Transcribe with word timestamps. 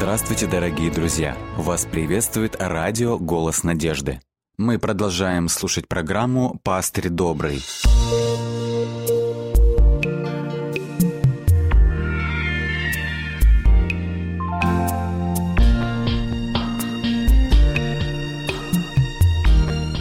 Здравствуйте, 0.00 0.46
дорогие 0.46 0.90
друзья! 0.90 1.36
Вас 1.58 1.84
приветствует 1.84 2.56
радио 2.58 3.18
«Голос 3.18 3.64
надежды». 3.64 4.18
Мы 4.56 4.78
продолжаем 4.78 5.46
слушать 5.46 5.88
программу 5.88 6.58
«Пастырь 6.64 7.10
добрый». 7.10 7.62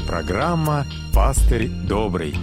Программа 0.07 0.85
«Пастырь 1.13 1.67
добрый». 1.67 2.35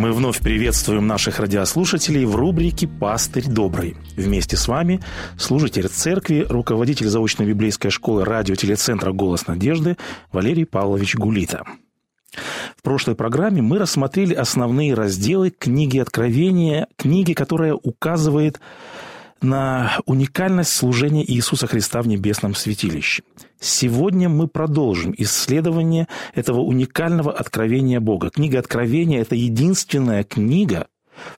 Мы 0.00 0.14
вновь 0.14 0.38
приветствуем 0.38 1.06
наших 1.06 1.40
радиослушателей 1.40 2.24
в 2.24 2.34
рубрике 2.34 2.88
«Пастырь 2.88 3.46
добрый». 3.46 3.98
Вместе 4.16 4.56
с 4.56 4.66
вами 4.66 5.02
служитель 5.36 5.88
церкви, 5.88 6.46
руководитель 6.48 7.06
заочной 7.06 7.44
библейской 7.44 7.90
школы 7.90 8.24
радиотелецентра 8.24 9.12
«Голос 9.12 9.46
надежды» 9.46 9.98
Валерий 10.32 10.64
Павлович 10.64 11.16
Гулита. 11.16 11.64
В 12.78 12.82
прошлой 12.82 13.14
программе 13.14 13.60
мы 13.60 13.78
рассмотрели 13.78 14.32
основные 14.32 14.94
разделы 14.94 15.50
книги 15.50 15.98
Откровения, 15.98 16.86
книги, 16.96 17.34
которая 17.34 17.74
указывает 17.74 18.58
на 19.42 20.00
уникальность 20.06 20.72
служения 20.72 21.24
Иисуса 21.24 21.66
Христа 21.66 22.02
в 22.02 22.08
небесном 22.08 22.54
святилище. 22.54 23.22
Сегодня 23.60 24.28
мы 24.28 24.48
продолжим 24.48 25.14
исследование 25.16 26.08
этого 26.34 26.60
уникального 26.60 27.32
откровения 27.32 28.00
Бога. 28.00 28.30
Книга 28.30 28.58
Откровения– 28.58 29.20
это 29.22 29.34
единственная 29.34 30.24
книга, 30.24 30.86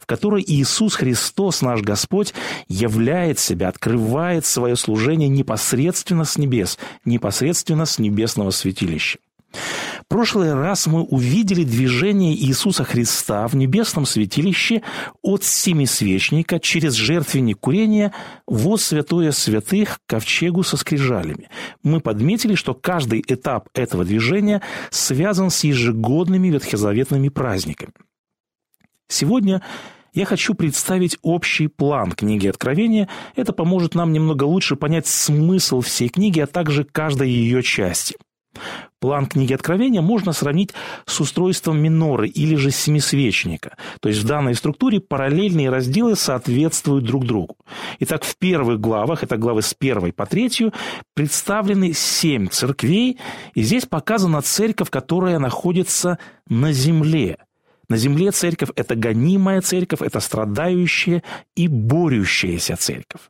в 0.01 0.07
которой 0.07 0.45
Иисус 0.47 0.95
Христос, 0.95 1.63
наш 1.63 1.81
Господь, 1.81 2.35
являет 2.69 3.39
себя, 3.39 3.69
открывает 3.69 4.47
свое 4.47 4.77
служение 4.77 5.29
непосредственно 5.29 6.25
с 6.25 6.39
небес, 6.39 6.79
непосредственно 7.05 7.87
с 7.87 7.99
небесного 7.99 8.51
святилища. 8.51 9.19
Прошлый 10.09 10.53
раз 10.53 10.87
мы 10.87 11.03
увидели 11.03 11.65
движение 11.65 12.35
Иисуса 12.35 12.85
Христа 12.85 13.47
в 13.49 13.57
небесном 13.57 14.05
святилище 14.05 14.83
от 15.23 15.43
семисвечника 15.45 16.61
через 16.61 16.95
жертвенник 16.95 17.59
курения 17.59 18.13
в 18.47 18.77
святое 18.77 19.33
святых 19.33 20.01
ковчегу 20.07 20.63
со 20.65 20.77
скрижалями. 20.77 21.49
Мы 21.83 22.01
подметили, 22.01 22.55
что 22.55 22.75
каждый 22.75 23.25
этап 23.27 23.69
этого 23.75 24.05
движения 24.05 24.61
связан 24.91 25.51
с 25.51 25.65
ежегодными 25.65 26.49
ветхозаветными 26.49 27.29
праздниками. 27.29 27.93
Сегодня 29.09 29.63
я 30.15 30.27
хочу 30.27 30.55
представить 30.55 31.17
общий 31.23 31.69
план 31.69 32.13
книги 32.13 32.47
Откровения. 32.47 33.09
Это 33.35 33.55
поможет 33.55 33.95
нам 33.95 34.13
немного 34.13 34.45
лучше 34.45 34.77
понять 34.77 35.07
смысл 35.07 35.81
всей 35.81 36.11
книги, 36.11 36.41
а 36.41 36.47
также 36.47 36.85
каждой 36.85 37.31
ее 37.31 37.63
части– 37.63 38.17
План 39.01 39.27
книги 39.27 39.53
Откровения 39.53 40.01
можно 40.01 40.33
сравнить 40.33 40.73
с 41.07 41.21
устройством 41.21 41.81
миноры 41.81 42.29
или 42.29 42.55
же 42.55 42.71
семисвечника. 42.71 43.77
То 44.01 44.09
есть 44.09 44.23
в 44.23 44.27
данной 44.27 44.55
структуре 44.55 45.01
параллельные 45.01 45.71
разделы 45.71 46.15
соответствуют 46.15 47.05
друг 47.05 47.27
другу. 47.27 47.57
Итак, 47.99 48.25
в 48.25 48.37
первых 48.37 48.81
главах, 48.81 49.25
это 49.25 49.37
главы 49.37 49.63
с 49.63 49.75
первой 49.75 50.13
по 50.13 50.27
третью, 50.27 50.73
представлены 51.15 51.93
семь 51.93 52.49
церквей, 52.49 53.19
и 53.55 53.63
здесь 53.63 53.87
показана 53.87 54.41
церковь, 54.43 54.91
которая 54.91 55.39
находится 55.39 56.19
на 56.47 56.73
земле. 56.73 57.39
На 57.89 57.97
земле 57.97 58.31
церковь– 58.31 58.71
это 58.77 58.95
гонимая 58.95 59.61
церковь, 59.61 60.03
это 60.03 60.21
страдающая 60.21 61.23
и 61.57 61.69
борющаяся 61.69 62.77
церковь. 62.77 63.23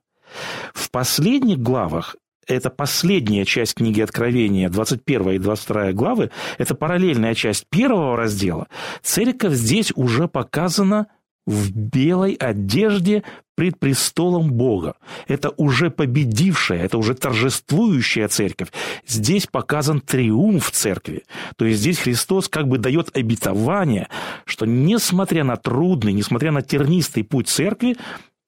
В 0.73 0.91
последних 0.91 1.59
главах 1.59 2.17
это 2.47 2.71
последняя 2.71 3.45
часть 3.45 3.75
книги 3.75 4.01
Откровения, 4.01 4.69
21 4.69 5.31
и 5.31 5.39
22 5.39 5.93
главы, 5.93 6.31
это 6.59 6.75
параллельная 6.75 7.35
часть 7.35 7.67
первого 7.69 8.17
раздела. 8.17 8.69
Церковь 9.03 9.55
здесь 9.55 9.93
уже 9.95 10.29
показана 10.29 11.07
в 11.47 11.73
белой 11.73 12.35
одежде 12.35 13.25
пред 13.55 13.79
престолом 13.79 14.53
Бога. 14.53 14.95
Это 15.27 15.51
уже 15.57 15.91
победившая, 15.91 16.85
это 16.85 16.99
уже 16.99 17.15
торжествующая 17.15 18.29
церковь. 18.29 18.69
Здесь 19.07 19.47
показан 19.47 20.01
триумф 20.01 20.71
церкви. 20.71 21.25
То 21.57 21.65
есть 21.65 21.81
здесь 21.81 21.99
Христос 21.99 22.49
как 22.49 22.69
бы 22.69 22.79
дает 22.79 23.17
обетование, 23.17 24.09
что 24.45 24.67
несмотря 24.67 25.45
на 25.45 25.57
трудный, 25.57 26.13
несмотря 26.13 26.53
на 26.53 26.63
тернистый 26.63 27.25
путь 27.25 27.49
церкви, 27.49 27.97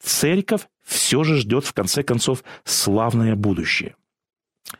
церковь 0.00 0.62
все 0.84 1.24
же 1.24 1.36
ждет, 1.36 1.64
в 1.64 1.72
конце 1.72 2.02
концов, 2.02 2.44
славное 2.64 3.34
будущее. 3.34 3.96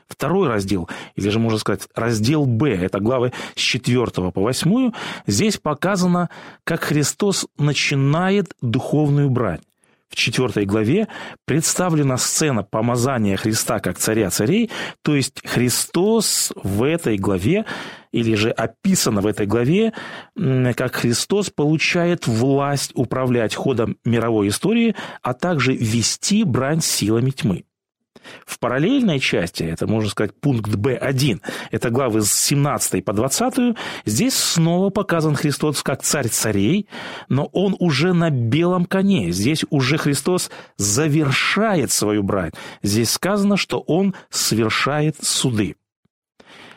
Второй 0.08 0.48
раздел, 0.48 0.88
или 1.14 1.28
же 1.28 1.38
можно 1.38 1.58
сказать 1.58 1.88
раздел 1.94 2.46
Б, 2.46 2.70
это 2.70 3.00
главы 3.00 3.32
с 3.54 3.60
4 3.60 4.06
по 4.06 4.40
8, 4.40 4.92
здесь 5.26 5.58
показано, 5.58 6.30
как 6.64 6.84
Христос 6.84 7.46
начинает 7.58 8.54
духовную 8.60 9.30
брань. 9.30 9.60
В 10.08 10.16
четвертой 10.16 10.64
главе 10.64 11.08
представлена 11.44 12.16
сцена 12.16 12.62
помазания 12.62 13.36
Христа 13.36 13.80
как 13.80 13.98
царя 13.98 14.30
царей, 14.30 14.70
то 15.02 15.16
есть 15.16 15.40
Христос 15.44 16.52
в 16.62 16.84
этой 16.84 17.16
главе, 17.16 17.64
или 18.12 18.34
же 18.34 18.50
описано 18.50 19.22
в 19.22 19.26
этой 19.26 19.46
главе, 19.46 19.92
как 20.36 20.94
Христос 20.94 21.50
получает 21.50 22.28
власть 22.28 22.92
управлять 22.94 23.56
ходом 23.56 23.96
мировой 24.04 24.48
истории, 24.48 24.94
а 25.22 25.34
также 25.34 25.74
вести 25.74 26.44
брань 26.44 26.80
силами 26.80 27.30
тьмы. 27.30 27.64
В 28.46 28.58
параллельной 28.58 29.20
части, 29.20 29.62
это 29.62 29.86
можно 29.86 30.08
сказать 30.08 30.34
пункт 30.34 30.70
Б1, 30.70 31.40
это 31.70 31.90
главы 31.90 32.22
с 32.22 32.32
17 32.32 33.04
по 33.04 33.12
20, 33.12 33.76
здесь 34.06 34.34
снова 34.34 34.90
показан 34.90 35.34
Христос 35.34 35.82
как 35.82 36.02
царь 36.02 36.28
царей, 36.28 36.88
но 37.28 37.46
он 37.52 37.76
уже 37.78 38.12
на 38.12 38.30
белом 38.30 38.86
коне. 38.86 39.32
Здесь 39.32 39.64
уже 39.70 39.98
Христос 39.98 40.50
завершает 40.76 41.90
свою 41.90 42.22
брань. 42.22 42.52
Здесь 42.82 43.10
сказано, 43.10 43.56
что 43.56 43.80
он 43.80 44.14
совершает 44.30 45.16
суды. 45.22 45.76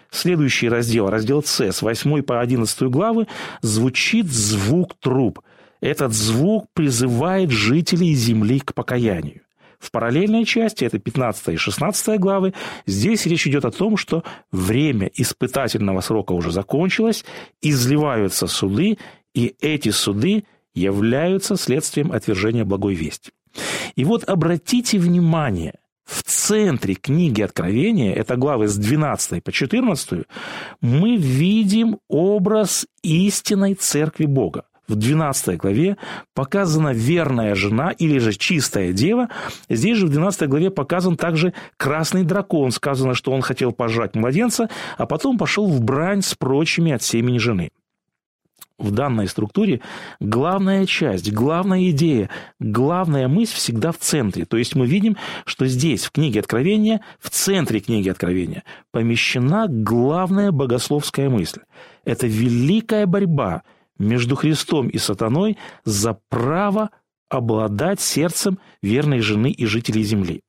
Следующий 0.09 0.69
раздел, 0.69 1.09
раздел 1.09 1.43
С, 1.43 1.59
с 1.61 1.81
8 1.81 2.23
по 2.23 2.39
11 2.39 2.83
главы, 2.83 3.27
звучит 3.61 4.27
звук 4.27 4.95
труб. 4.99 5.41
Этот 5.81 6.13
звук 6.13 6.67
призывает 6.73 7.51
жителей 7.51 8.13
земли 8.13 8.59
к 8.59 8.73
покаянию. 8.73 9.41
В 9.79 9.91
параллельной 9.91 10.43
части, 10.45 10.85
это 10.85 10.97
15 10.97 11.49
и 11.49 11.57
16 11.57 12.19
главы, 12.19 12.53
здесь 12.85 13.25
речь 13.25 13.47
идет 13.47 13.65
о 13.65 13.71
том, 13.71 13.95
что 13.95 14.23
время 14.51 15.11
испытательного 15.13 16.01
срока 16.01 16.33
уже 16.33 16.51
закончилось, 16.51 17.25
изливаются 17.61 18.47
суды, 18.47 18.97
и 19.33 19.55
эти 19.61 19.89
суды 19.89 20.45
являются 20.73 21.57
следствием 21.57 22.11
отвержения 22.11 22.65
благой 22.65 22.95
вести. 22.95 23.31
И 23.95 24.03
вот 24.03 24.23
обратите 24.23 24.97
внимание, 24.97 25.75
в 26.05 26.23
центре 26.23 26.95
книги 26.95 27.41
Откровения, 27.41 28.13
это 28.13 28.37
главы 28.37 28.67
с 28.67 28.77
12 28.77 29.43
по 29.43 29.51
14, 29.51 30.23
мы 30.81 31.17
видим 31.17 31.99
образ 32.07 32.87
истинной 33.03 33.73
церкви 33.73 34.25
Бога 34.25 34.65
в 34.87 34.95
12 34.95 35.57
главе 35.57 35.97
показана 36.33 36.93
верная 36.93 37.55
жена 37.55 37.91
или 37.91 38.19
же 38.19 38.33
чистая 38.33 38.93
дева. 38.93 39.29
Здесь 39.69 39.97
же 39.97 40.07
в 40.07 40.09
12 40.09 40.47
главе 40.47 40.71
показан 40.71 41.17
также 41.17 41.53
красный 41.77 42.23
дракон. 42.23 42.71
Сказано, 42.71 43.13
что 43.13 43.31
он 43.31 43.41
хотел 43.41 43.71
пожать 43.71 44.15
младенца, 44.15 44.69
а 44.97 45.05
потом 45.05 45.37
пошел 45.37 45.67
в 45.67 45.81
брань 45.81 46.21
с 46.21 46.35
прочими 46.35 46.91
от 46.91 47.03
семени 47.03 47.37
жены. 47.37 47.71
В 48.79 48.91
данной 48.91 49.27
структуре 49.27 49.81
главная 50.19 50.85
часть, 50.85 51.33
главная 51.33 51.89
идея, 51.89 52.29
главная 52.59 53.27
мысль 53.27 53.55
всегда 53.55 53.91
в 53.91 53.97
центре. 53.97 54.45
То 54.45 54.55
есть 54.55 54.75
мы 54.75 54.85
видим, 54.85 55.17
что 55.45 55.65
здесь, 55.65 56.05
в 56.05 56.11
книге 56.11 56.41
Откровения, 56.41 57.01
в 57.19 57.31
центре 57.31 57.79
книги 57.79 58.07
Откровения, 58.07 58.63
помещена 58.91 59.65
главная 59.67 60.51
богословская 60.51 61.27
мысль. 61.27 61.61
Это 62.05 62.27
великая 62.27 63.07
борьба– 63.07 63.63
между 63.99 64.35
Христом 64.35 64.87
и 64.87 64.97
сатаной 64.97 65.57
за 65.85 66.19
право 66.29 66.89
обладать 67.29 67.99
сердцем 68.01 68.59
верной 68.81 69.19
жены 69.19 69.51
и 69.51 69.65
жителей 69.65 70.03
земли. 70.03 70.41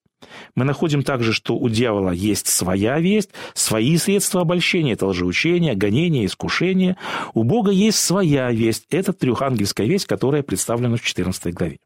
Мы 0.55 0.65
находим 0.65 1.03
также, 1.03 1.33
что 1.33 1.57
у 1.57 1.69
дьявола 1.69 2.11
есть 2.11 2.49
своя 2.49 2.99
весть, 2.99 3.31
свои 3.55 3.97
средства 3.97 4.41
обольщения, 4.41 4.95
это 4.95 5.07
лжеучение, 5.07 5.75
гонение, 5.75 6.27
искушение. 6.27 6.97
У 7.35 7.45
Бога 7.45 7.71
есть 7.71 7.99
своя 7.99 8.51
весть, 8.51 8.85
это 8.91 9.13
трехангельская 9.13 9.87
весть, 9.87 10.07
которая 10.07 10.43
представлена 10.43 10.97
в 10.97 11.03
14 11.03 11.55
главе. 11.55 11.79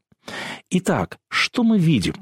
Итак, 0.69 1.17
что 1.29 1.63
мы 1.63 1.77
видим? 1.77 2.15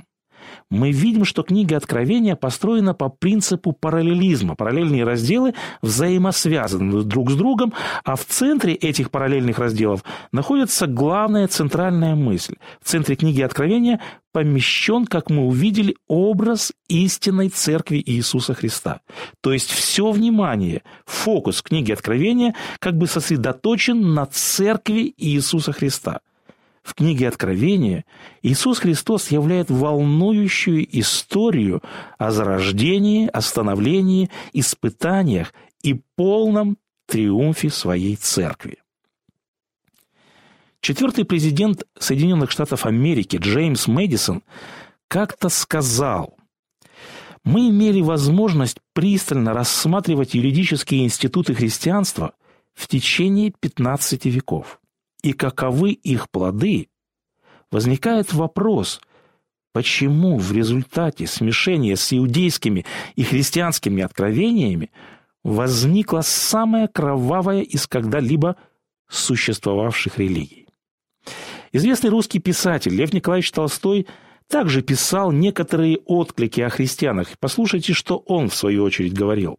Мы 0.71 0.91
видим, 0.91 1.25
что 1.25 1.43
книга 1.43 1.77
Откровения 1.77 2.35
построена 2.35 2.93
по 2.93 3.09
принципу 3.09 3.73
параллелизма. 3.73 4.55
Параллельные 4.55 5.03
разделы 5.03 5.53
взаимосвязаны 5.81 7.03
друг 7.03 7.29
с 7.29 7.35
другом, 7.35 7.73
а 8.05 8.15
в 8.15 8.25
центре 8.25 8.73
этих 8.73 9.11
параллельных 9.11 9.59
разделов 9.59 10.03
находится 10.31 10.87
главная 10.87 11.47
центральная 11.47 12.15
мысль. 12.15 12.55
В 12.81 12.87
центре 12.87 13.17
книги 13.17 13.41
Откровения 13.41 13.99
помещен, 14.31 15.05
как 15.05 15.29
мы 15.29 15.45
увидели, 15.45 15.97
образ 16.07 16.71
истинной 16.87 17.49
церкви 17.49 18.01
Иисуса 18.05 18.53
Христа. 18.53 19.01
То 19.41 19.51
есть 19.51 19.69
все 19.69 20.09
внимание, 20.09 20.83
фокус 21.05 21.61
книги 21.61 21.91
Откровения 21.91 22.55
как 22.79 22.97
бы 22.97 23.07
сосредоточен 23.07 24.13
на 24.13 24.25
церкви 24.25 25.13
Иисуса 25.17 25.73
Христа. 25.73 26.21
В 26.83 26.95
книге 26.95 27.27
Откровения 27.27 28.05
Иисус 28.41 28.79
Христос 28.79 29.29
являет 29.29 29.69
волнующую 29.69 30.87
историю 30.99 31.81
о 32.17 32.31
зарождении, 32.31 33.27
остановлении, 33.27 34.29
испытаниях 34.51 35.53
и 35.83 36.01
полном 36.15 36.77
триумфе 37.05 37.69
своей 37.69 38.15
церкви. 38.15 38.79
Четвертый 40.81 41.25
президент 41.25 41.83
Соединенных 41.99 42.49
Штатов 42.49 42.87
Америки 42.87 43.37
Джеймс 43.37 43.85
Мэдисон 43.87 44.41
как-то 45.07 45.49
сказал, 45.49 46.35
«Мы 47.43 47.69
имели 47.69 48.01
возможность 48.01 48.77
пристально 48.93 49.53
рассматривать 49.53 50.33
юридические 50.33 51.05
институты 51.05 51.53
христианства 51.53 52.33
в 52.73 52.87
течение 52.87 53.53
15 53.59 54.25
веков. 54.25 54.80
И 55.23 55.33
каковы 55.33 55.91
их 55.91 56.29
плоды? 56.29 56.89
Возникает 57.71 58.33
вопрос, 58.33 59.01
почему 59.71 60.37
в 60.37 60.51
результате 60.51 61.27
смешения 61.27 61.95
с 61.95 62.11
иудейскими 62.11 62.85
и 63.15 63.23
христианскими 63.23 64.03
откровениями 64.03 64.91
возникла 65.43 66.21
самая 66.21 66.87
кровавая 66.87 67.61
из 67.61 67.87
когда-либо 67.87 68.57
существовавших 69.09 70.17
религий. 70.17 70.67
Известный 71.71 72.09
русский 72.09 72.39
писатель 72.39 72.93
Лев 72.93 73.13
Николаевич 73.13 73.51
Толстой 73.51 74.07
также 74.47 74.81
писал 74.81 75.31
некоторые 75.31 75.97
отклики 75.99 76.59
о 76.61 76.69
христианах. 76.69 77.29
Послушайте, 77.39 77.93
что 77.93 78.17
он, 78.17 78.49
в 78.49 78.55
свою 78.55 78.83
очередь, 78.83 79.13
говорил. 79.13 79.57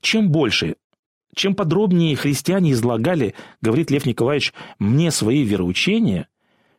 Чем 0.00 0.30
больше, 0.30 0.76
чем 1.34 1.54
подробнее 1.54 2.16
христиане 2.16 2.72
излагали, 2.72 3.34
говорит 3.60 3.90
Лев 3.90 4.06
Николаевич, 4.06 4.52
мне 4.78 5.10
свои 5.10 5.42
вероучения– 5.42 6.28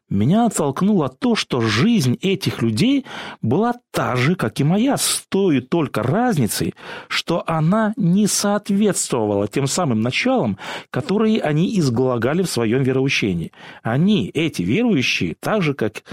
меня 0.09 0.47
оттолкнуло 0.47 1.07
то, 1.09 1.35
что 1.35 1.61
жизнь 1.61 2.17
этих 2.21 2.61
людей 2.61 3.05
была 3.41 3.75
та 3.91 4.15
же, 4.15 4.35
как 4.35 4.59
и 4.59 4.63
моя, 4.63 4.97
с 4.97 5.25
той 5.29 5.61
только 5.61 6.01
разницей, 6.01 6.73
что 7.07 7.43
она 7.45 7.93
не 7.95 8.25
соответствовала 8.25 9.47
тем 9.47 9.67
самым 9.67 10.01
началам, 10.01 10.57
которые 10.89 11.41
они 11.41 11.77
изглагали 11.79 12.41
в 12.41 12.49
своем 12.49 12.81
вероучении. 12.81 13.51
Они, 13.83 14.29
эти 14.33 14.63
верующие, 14.63 15.35
так 15.39 15.61
же, 15.61 15.75
как 15.75 16.03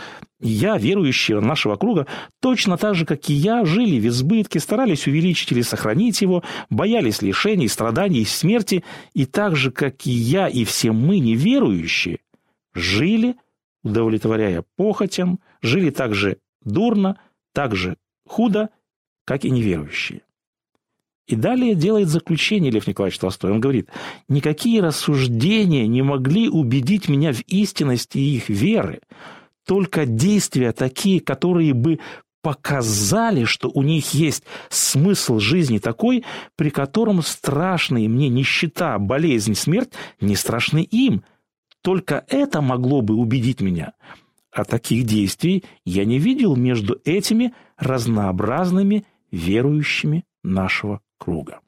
я, 0.40 0.76
верующие 0.76 1.40
нашего 1.40 1.76
круга, 1.76 2.06
точно 2.40 2.76
так 2.76 2.94
же, 2.94 3.06
как 3.06 3.31
и 3.31 3.32
я, 3.32 3.64
жили 3.64 3.99
в 3.99 4.06
избытке, 4.08 4.60
старались 4.60 5.06
увеличить 5.06 5.52
или 5.52 5.62
сохранить 5.62 6.20
его, 6.20 6.42
боялись 6.69 7.22
лишений, 7.22 7.69
страданий 7.69 8.26
смерти, 8.26 8.84
и 9.14 9.25
так 9.25 9.56
же, 9.56 9.70
как 9.70 10.06
и 10.06 10.10
я, 10.10 10.49
и 10.49 10.64
все 10.64 10.92
мы, 10.92 11.19
неверующие, 11.19 12.19
жили– 12.75 13.37
удовлетворяя 13.87 14.65
похотям, 14.77 15.38
жили 15.62 15.91
так 15.91 16.15
же 16.15 16.38
дурно, 16.62 17.19
так 17.55 17.77
же 17.77 17.97
худо, 18.27 18.71
как 19.25 19.44
и 19.44 19.50
неверующие. 19.50 20.23
И 21.29 21.37
далее 21.37 21.75
делает 21.75 22.09
заключение 22.09 22.71
Лев 22.71 22.87
Николаевич 22.87 23.19
Толстой. 23.19 23.53
Он 23.53 23.61
говорит, 23.61 23.88
никакие 24.29 24.81
рассуждения 24.81 25.87
не 25.87 26.03
могли 26.03 26.49
убедить 26.49 27.09
меня 27.09 27.33
в 27.33 27.41
истинности 27.43 28.19
их 28.19 28.49
веры, 28.49 29.00
только 29.65 30.06
действия 30.06 30.73
такие, 30.73 31.21
которые 31.21 31.75
бы 31.75 31.99
показали, 32.43 33.43
что 33.43 33.69
у 33.69 33.83
них 33.83 34.15
есть 34.15 34.44
смысл 34.69 35.41
жизни 35.41 35.79
такой, 35.79 36.25
при 36.55 36.71
котором 36.71 37.23
страшные 37.23 38.09
мне 38.09 38.29
нищета, 38.29 38.99
болезнь, 38.99 39.55
смерть 39.55 39.93
не 40.21 40.35
страшны 40.35 40.83
им– 40.83 41.23
только 41.87 42.25
это 42.27 42.62
могло 42.62 43.00
бы 43.00 43.15
убедить 43.15 43.61
меня. 43.61 43.93
А 44.50 44.65
таких 44.65 45.05
действий 45.05 45.62
я 45.85 46.05
не 46.05 46.19
видел 46.19 46.56
между 46.56 47.00
этими 47.05 47.55
разнообразными 47.77 49.06
верующими 49.31 50.25
нашего 50.43 51.00
круга. 51.17 51.61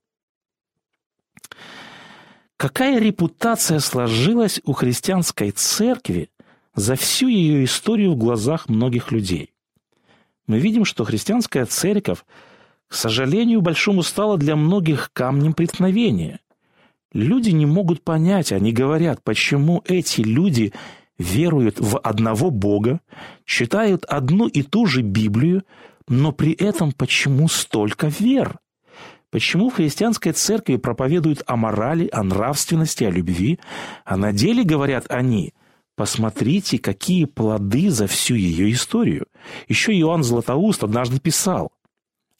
Какая 2.56 2.98
репутация 2.98 3.78
сложилась 3.78 4.60
у 4.64 4.72
христианской 4.72 5.52
церкви 5.52 6.30
за 6.74 6.96
всю 6.96 7.28
ее 7.28 7.62
историю 7.62 8.14
в 8.14 8.16
глазах 8.16 8.68
многих 8.68 9.12
людей? 9.12 9.52
Мы 10.48 10.58
видим, 10.58 10.84
что 10.84 11.04
христианская 11.04 11.64
церковь, 11.64 12.24
к 12.88 12.94
сожалению, 12.94 13.60
большому 13.60 14.02
стала 14.02 14.36
для 14.36 14.56
многих 14.56 15.12
камнем 15.12 15.52
преткновения. 15.52 16.40
Люди 17.12 17.50
не 17.50 17.66
могут 17.66 18.02
понять, 18.02 18.52
они 18.52 18.72
говорят, 18.72 19.22
почему 19.22 19.82
эти 19.86 20.20
люди 20.20 20.72
веруют 21.18 21.80
в 21.80 21.98
одного 21.98 22.50
Бога, 22.50 23.00
читают 23.44 24.04
одну 24.04 24.46
и 24.46 24.62
ту 24.62 24.86
же 24.86 25.02
Библию, 25.02 25.64
но 26.06 26.32
при 26.32 26.52
этом 26.52 26.92
почему 26.92 27.48
столько 27.48 28.08
вер? 28.08 28.58
Почему 29.30 29.68
в 29.68 29.74
христианской 29.74 30.32
церкви 30.32 30.76
проповедуют 30.76 31.42
о 31.46 31.56
морали, 31.56 32.08
о 32.12 32.22
нравственности, 32.22 33.04
о 33.04 33.10
любви, 33.10 33.58
а 34.04 34.16
на 34.16 34.32
деле 34.32 34.64
говорят 34.64 35.06
они– 35.08 35.52
Посмотрите, 35.98 36.78
какие 36.78 37.24
плоды 37.24 37.90
за 37.90 38.06
всю 38.06 38.36
ее 38.36 38.70
историю. 38.70 39.26
Еще 39.66 39.92
Иоанн 39.98 40.22
Златоуст 40.22 40.84
однажды 40.84 41.18
писал, 41.18 41.72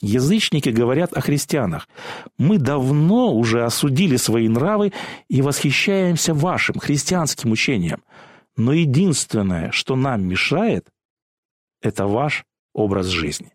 Язычники 0.01 0.69
говорят 0.69 1.13
о 1.13 1.21
христианах. 1.21 1.89
Мы 2.39 2.59
давно 2.59 3.35
уже 3.35 3.65
осудили 3.65 4.17
свои 4.17 4.49
нравы 4.49 4.93
и 5.29 5.43
восхищаемся 5.43 6.35
вашим 6.35 6.79
христианским 6.79 7.51
учением. 7.51 8.03
Но 8.57 8.73
единственное, 8.73 9.73
что 9.73 9.97
нам 9.97 10.23
мешает, 10.23 10.89
это 11.83 12.07
ваш 12.07 12.45
образ 12.75 13.07
жизни. 13.07 13.53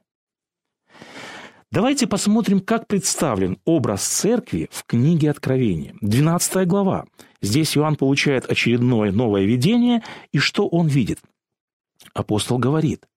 Давайте 1.71 2.07
посмотрим, 2.07 2.59
как 2.59 2.87
представлен 2.87 3.57
образ 3.65 4.03
церкви 4.03 4.69
в 4.71 4.83
книге 4.85 5.31
Откровения. 5.31 5.95
12 6.01 6.67
глава. 6.67 7.05
Здесь 7.41 7.75
Иоанн 7.75 7.95
получает 7.95 8.45
очередное 8.45 9.11
новое 9.11 9.45
видение, 9.45 10.03
и 10.31 10.37
что 10.37 10.67
он 10.67 10.87
видит? 10.87 11.19
Апостол 12.13 12.59
говорит, 12.59 13.07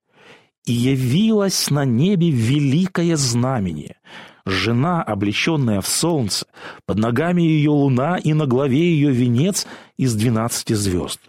и 0.67 0.73
явилось 0.73 1.71
на 1.71 1.85
небе 1.85 2.31
великое 2.31 3.17
знамение. 3.17 3.97
Жена, 4.45 5.03
облеченная 5.03 5.81
в 5.81 5.89
солнце, 5.89 6.47
под 6.85 6.99
ногами 6.99 7.43
ее 7.43 7.71
луна 7.71 8.19
и 8.19 8.33
на 8.33 8.47
главе 8.47 8.79
ее 8.79 9.11
венец 9.11 9.67
из 9.97 10.15
двенадцати 10.15 10.75
звезд. 10.75 11.21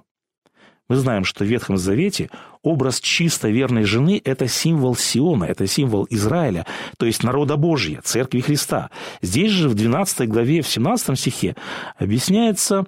Мы 0.90 0.96
знаем, 0.96 1.26
что 1.26 1.44
в 1.44 1.48
Ветхом 1.48 1.78
Завете 1.78 2.30
образ 2.62 3.00
чисто 3.00 3.50
верной 3.50 3.84
жены– 3.84 4.22
это 4.26 4.48
символ 4.48 4.96
Сиона, 4.96 5.44
это 5.44 5.68
символ 5.68 6.08
Израиля, 6.10 6.66
то 6.98 7.06
есть 7.06 7.24
народа 7.24 7.58
Божья, 7.58 8.02
Церкви 8.04 8.40
Христа. 8.40 8.90
Здесь 9.22 9.52
же 9.52 9.68
в 9.68 9.76
12 9.76 10.30
главе, 10.30 10.62
в 10.62 10.68
17 10.68 11.20
стихе 11.20 11.56
объясняется 11.98 12.86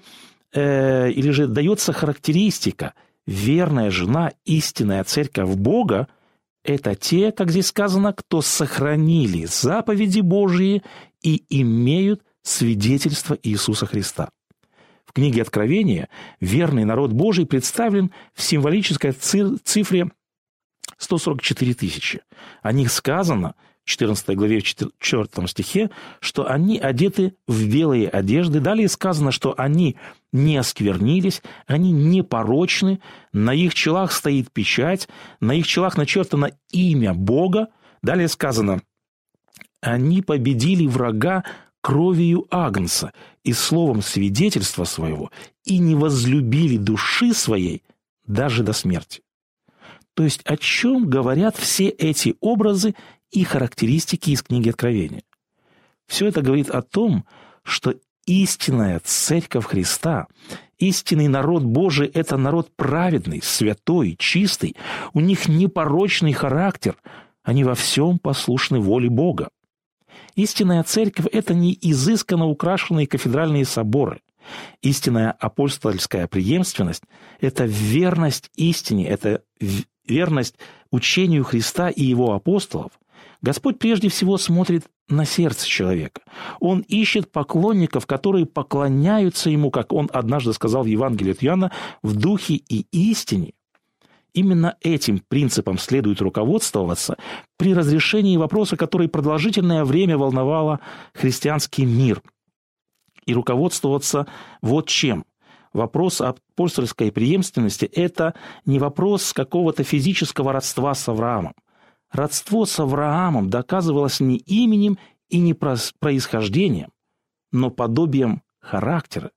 э, 0.53 1.12
или 1.12 1.29
же 1.32 1.48
дается 1.48 1.94
характеристика– 1.94 2.94
верная 3.27 3.91
жена, 3.91 4.32
истинная 4.46 5.03
церковь 5.03 5.50
Бога– 5.56 6.08
это 6.69 6.95
те, 6.95 7.31
как 7.31 7.49
здесь 7.49 7.67
сказано, 7.67 8.13
кто 8.13 8.41
сохранили 8.41 9.45
заповеди 9.45 10.21
Божьи 10.21 10.83
и 11.21 11.43
имеют 11.49 12.21
свидетельство 12.43 13.38
Иисуса 13.41 13.85
Христа. 13.85 14.29
В 15.05 15.13
книге 15.13 15.41
Откровения 15.41 16.09
верный 16.39 16.85
народ 16.85 17.11
Божий 17.11 17.47
представлен 17.47 18.11
в 18.35 18.43
символической 18.43 19.11
цифре 19.11 20.11
144 20.97 21.73
тысячи. 21.73 22.21
О 22.61 22.71
них 22.71 22.91
сказано– 22.91 23.55
14 23.89 24.38
главе, 24.38 24.59
в 24.59 24.63
4 24.63 25.47
стихе, 25.47 25.89
что 26.19 26.49
они 26.49 26.77
одеты 26.77 27.33
в 27.47 27.67
белые 27.67 28.07
одежды. 28.07 28.59
Далее 28.59 28.88
сказано, 28.88 29.31
что 29.31 29.55
они 29.57 29.97
не 30.31 30.57
осквернились, 30.57 31.41
они 31.65 31.91
непорочны, 31.91 33.00
на 33.33 33.53
их 33.53 33.74
челах 33.74 34.12
стоит 34.12 34.51
печать, 34.51 35.07
на 35.39 35.53
их 35.53 35.67
челах 35.67 35.98
начертано 35.98 36.51
имя 36.71 37.13
Бога. 37.13 37.69
Далее 38.01 38.27
сказано, 38.27 38.81
они 39.81 40.21
победили 40.21 40.86
врага 40.86 41.43
кровью 41.81 42.45
Агнца 42.51 43.13
и 43.43 43.53
словом 43.53 44.01
свидетельства 44.01 44.83
своего 44.83 45.31
и 45.65 45.77
не 45.77 45.95
возлюбили 45.95 46.77
души 46.77 47.33
своей 47.33 47.83
даже 48.25 48.63
до 48.63 48.74
смерти. 48.74 49.21
То 50.13 50.24
есть 50.24 50.41
о 50.43 50.57
чем 50.57 51.09
говорят 51.09 51.55
все 51.55 51.88
эти 51.88 52.36
образы 52.41 52.95
и 53.31 53.43
характеристики 53.43 54.31
из 54.31 54.43
книги 54.43 54.69
Откровения. 54.69 55.24
Все 56.07 56.27
это 56.27 56.41
говорит 56.41 56.69
о 56.69 56.81
том, 56.81 57.25
что 57.63 57.95
истинная 58.29 59.01
церковь 59.03 59.65
Христа, 59.65 60.27
Истинный 60.77 61.27
народ 61.27 61.63
Божий– 61.63 62.07
это 62.13 62.38
народ 62.38 62.69
праведный, 62.77 63.41
святой, 63.41 64.15
чистый. 64.17 64.77
У 65.13 65.19
них 65.19 65.50
непорочный 65.50 66.31
характер. 66.31 66.95
Они 67.43 67.65
во 67.65 67.75
всем 67.75 68.17
послушны 68.17 68.79
воле 68.79 69.09
Бога. 69.09 69.50
Истинная 70.36 70.83
церковь– 70.83 71.25
это 71.33 71.53
не 71.53 71.77
изысканно 71.81 72.45
украшенные 72.45 73.07
кафедральные 73.07 73.65
соборы. 73.65 74.21
Истинная 74.81 75.31
апостольская 75.31 76.27
преемственность– 76.27 77.03
это 77.41 77.65
верность 77.65 78.50
истине, 78.55 79.05
это 79.09 79.41
верность 80.07 80.55
учению 80.91 81.43
Христа 81.43 81.89
и 81.89 82.03
его 82.05 82.33
апостолов. 82.33 82.93
Господь 83.41 83.79
прежде 83.79 84.07
всего 84.07 84.38
смотрит 84.38 84.86
на 85.09 85.25
сердце 85.25 85.67
человека. 85.67 86.21
Он 86.59 86.81
ищет 86.81 87.31
поклонников, 87.31 88.05
которые 88.05 88.45
поклоняются 88.45 89.49
Ему, 89.49 89.71
как 89.71 89.93
Он 89.93 90.09
однажды 90.13 90.53
сказал 90.53 90.83
в 90.83 90.87
Евангелии 90.87 91.31
от 91.31 91.43
Иоанна, 91.43 91.71
в 92.03 92.15
духе 92.15 92.55
и 92.55 92.85
истине. 92.91 93.53
Именно 94.33 94.75
этим 94.81 95.19
принципом 95.27 95.77
следует 95.77 96.21
руководствоваться 96.21 97.17
при 97.57 97.73
разрешении 97.73 98.37
вопроса, 98.37 98.77
который 98.77 99.07
продолжительное 99.07 99.83
время 99.83 100.17
волновало 100.17 100.79
христианский 101.13 101.85
мир. 101.85 102.21
И 103.25 103.33
руководствоваться 103.33 104.27
вот 104.61 104.87
чем. 104.87 105.25
Вопрос 105.73 106.21
апостольской 106.21 107.11
преемственности– 107.11 107.85
это 107.93 108.33
не 108.65 108.79
вопрос 108.79 109.33
какого-то 109.33 109.83
физического 109.83 110.51
родства 110.51 110.95
с 110.95 111.07
Авраамом. 111.07 111.53
Родство 112.11 112.65
с 112.65 112.79
Авраамом 112.79 113.49
доказывалось 113.49 114.19
не 114.19 114.37
именем 114.37 114.97
и 115.29 115.39
не 115.39 115.53
происхождением, 115.53 116.89
но 117.51 117.69
подобием 117.69 118.41
характера. 118.59 119.31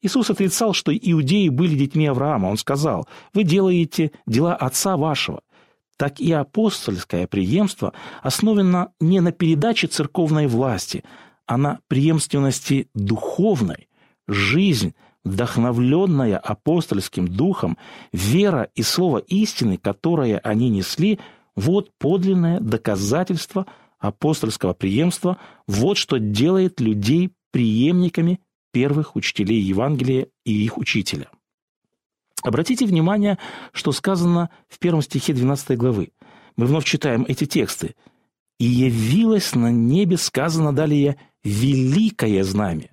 Иисус 0.00 0.28
отрицал, 0.30 0.74
что 0.74 0.94
иудеи 0.94 1.48
были 1.48 1.76
детьми 1.76 2.06
Авраама. 2.06 2.48
Он 2.48 2.58
сказал, 2.58 3.08
вы 3.32 3.44
делаете 3.44 4.12
дела 4.26 4.54
отца 4.54 4.96
вашего. 4.96 5.40
Так 5.96 6.20
и 6.20 6.32
апостольское 6.32 7.26
преемство 7.26 7.92
основано 8.22 8.92
не 9.00 9.20
на 9.20 9.32
передаче 9.32 9.86
церковной 9.86 10.46
власти, 10.46 11.04
а 11.46 11.56
на 11.56 11.80
преемственности 11.88 12.88
духовной. 12.94 13.88
Жизнь, 14.26 14.94
вдохновленная 15.24 16.36
апостольским 16.36 17.28
духом, 17.28 17.78
вера 18.12 18.68
и 18.74 18.82
слово 18.82 19.18
истины, 19.18 19.78
которое 19.78 20.38
они 20.38 20.68
несли, 20.68 21.20
вот 21.56 21.90
подлинное 21.98 22.60
доказательство 22.60 23.66
апостольского 23.98 24.74
преемства, 24.74 25.38
вот 25.66 25.96
что 25.96 26.18
делает 26.18 26.80
людей 26.80 27.32
преемниками 27.50 28.40
первых 28.72 29.16
учителей 29.16 29.60
Евангелия 29.60 30.28
и 30.44 30.64
их 30.64 30.78
учителя. 30.78 31.28
Обратите 32.42 32.84
внимание, 32.84 33.38
что 33.72 33.92
сказано 33.92 34.50
в 34.68 34.78
первом 34.78 35.00
стихе 35.00 35.32
12 35.32 35.78
главы. 35.78 36.12
Мы 36.56 36.66
вновь 36.66 36.84
читаем 36.84 37.24
эти 37.26 37.46
тексты. 37.46 37.94
«И 38.58 38.66
явилось 38.66 39.54
на 39.54 39.72
небе, 39.72 40.16
сказано 40.16 40.72
далее, 40.72 41.16
великое 41.42 42.44
знамя». 42.44 42.90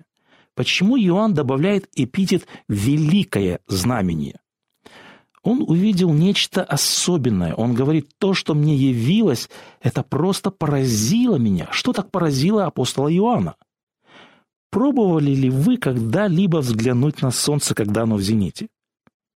Почему 0.54 0.96
Иоанн 0.98 1.34
добавляет 1.34 1.88
эпитет 1.94 2.46
«великое 2.68 3.60
знамение»? 3.66 4.41
Он 5.42 5.64
увидел 5.66 6.12
нечто 6.12 6.62
особенное. 6.62 7.54
Он 7.54 7.74
говорит, 7.74 8.10
то, 8.18 8.32
что 8.32 8.54
мне 8.54 8.76
явилось, 8.76 9.50
это 9.80 10.02
просто 10.02 10.50
поразило 10.50 11.36
меня. 11.36 11.68
Что 11.72 11.92
так 11.92 12.10
поразило 12.10 12.66
апостола 12.66 13.12
Иоанна? 13.12 13.56
Пробовали 14.70 15.34
ли 15.34 15.50
вы 15.50 15.76
когда-либо 15.76 16.58
взглянуть 16.58 17.22
на 17.22 17.30
солнце, 17.30 17.74
когда 17.74 18.02
оно 18.02 18.16
в 18.16 18.22
зените? 18.22 18.68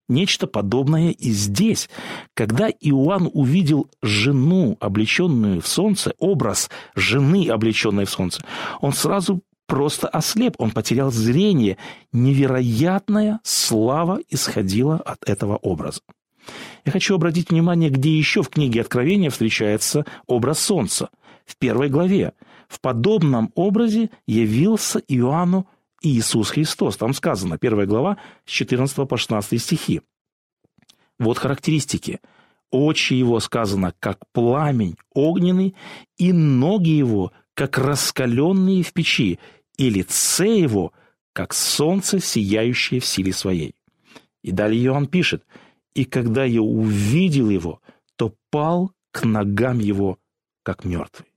Нечто 0.07 0.45
подобное 0.45 1.09
и 1.09 1.31
здесь. 1.31 1.89
Когда 2.35 2.69
Иоанн 2.69 3.29
увидел 3.33 3.89
жену, 4.03 4.77
облеченную 4.79 5.62
в 5.62 5.67
солнце, 5.67 6.13
образ 6.19 6.69
жены, 6.93 7.50
облеченной 7.50 8.05
в 8.05 8.12
солнце, 8.12 8.43
он 8.81 8.93
сразу 8.93 9.41
просто 9.67 10.07
ослеп, 10.07 10.55
он 10.57 10.72
потерял 10.72 11.12
зрение. 11.12 11.77
Невероятная 12.12 13.39
слава 13.43 14.19
исходила 14.29 14.98
от 14.98 15.27
этого 15.29 15.57
образа. 15.57 16.01
Я 16.86 16.91
хочу 16.91 17.15
обратить 17.15 17.50
внимание, 17.50 17.89
где 17.89 18.15
еще 18.15 18.43
в 18.43 18.50
книге 18.50 18.81
Откровения 18.81 19.29
встречается 19.29 20.05
образ 20.27 20.60
солнца. 20.60 21.10
В 21.45 21.57
первой 21.57 21.89
главе. 21.89 22.34
В 22.67 22.79
подобном 22.79 23.51
образе 23.55 24.10
явился 24.27 25.00
Иоанну 25.07 25.67
Иисус 26.01 26.50
Христос. 26.50 26.98
Там 26.98 27.13
сказано, 27.13 27.57
первая 27.57 27.88
глава, 27.88 28.17
с 28.45 28.51
14 28.51 29.07
по 29.07 29.17
16 29.17 29.62
стихи. 29.62 30.01
Вот 31.19 31.38
характеристики. 31.38 32.19
Очи 32.72 33.13
его 33.13 33.39
сказано, 33.39 33.93
как 34.00 34.19
пламень 34.34 34.98
огненный, 35.13 35.75
и 36.17 36.34
ноги 36.34 36.89
его, 36.89 37.31
как 37.55 37.77
раскаленные 37.77 38.83
в 38.83 38.93
печи, 38.93 39.39
и 39.77 39.89
лице 39.89 40.59
его, 40.59 40.93
как 41.33 41.53
солнце, 41.53 42.19
сияющее 42.19 43.00
в 43.00 43.05
силе 43.05 43.33
своей. 43.33 43.75
И 44.43 44.51
далее 44.51 44.83
Иоанн 44.85 45.07
пишет, 45.07 45.43
«И 45.95 46.05
когда 46.05 46.43
я 46.43 46.62
увидел 46.62 47.50
его, 47.50 47.81
то 48.15 48.33
пал 48.51 48.91
к 49.12 49.24
ногам 49.25 49.79
его, 49.79 50.19
как 50.63 50.85
мертвый». 50.85 51.27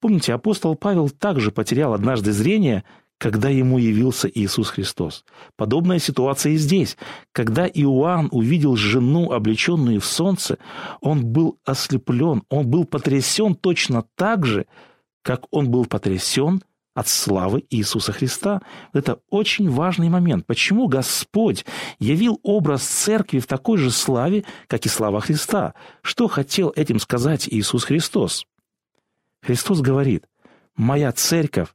Помните, 0.00 0.32
апостол 0.32 0.76
Павел 0.76 1.10
также 1.10 1.50
потерял 1.50 1.92
однажды 1.92 2.32
зрение, 2.32 2.84
когда 3.18 3.48
ему 3.48 3.78
явился 3.78 4.30
Иисус 4.32 4.70
Христос. 4.70 5.24
Подобная 5.56 5.98
ситуация 5.98 6.52
и 6.52 6.56
здесь. 6.56 6.96
Когда 7.32 7.66
Иоанн 7.66 8.28
увидел 8.30 8.76
жену, 8.76 9.32
облеченную 9.32 10.00
в 10.00 10.04
солнце, 10.04 10.58
он 11.00 11.26
был 11.26 11.58
ослеплен, 11.64 12.44
он 12.48 12.68
был 12.68 12.84
потрясен 12.84 13.56
точно 13.56 14.04
так 14.14 14.46
же, 14.46 14.66
как 15.28 15.44
он 15.50 15.70
был 15.70 15.84
потрясен 15.84 16.62
от 16.94 17.06
славы 17.06 17.62
Иисуса 17.68 18.12
Христа. 18.12 18.62
Это 18.94 19.20
очень 19.28 19.68
важный 19.68 20.08
момент. 20.08 20.46
Почему 20.46 20.88
Господь 20.88 21.66
явил 21.98 22.40
образ 22.42 22.82
церкви 22.82 23.38
в 23.38 23.46
такой 23.46 23.76
же 23.76 23.90
славе, 23.90 24.44
как 24.68 24.86
и 24.86 24.88
слава 24.88 25.20
Христа? 25.20 25.74
Что 26.00 26.28
хотел 26.28 26.72
этим 26.74 26.98
сказать 26.98 27.46
Иисус 27.46 27.84
Христос? 27.84 28.46
Христос 29.42 29.82
говорит, 29.82 30.24
«Моя 30.76 31.12
церковь 31.12 31.68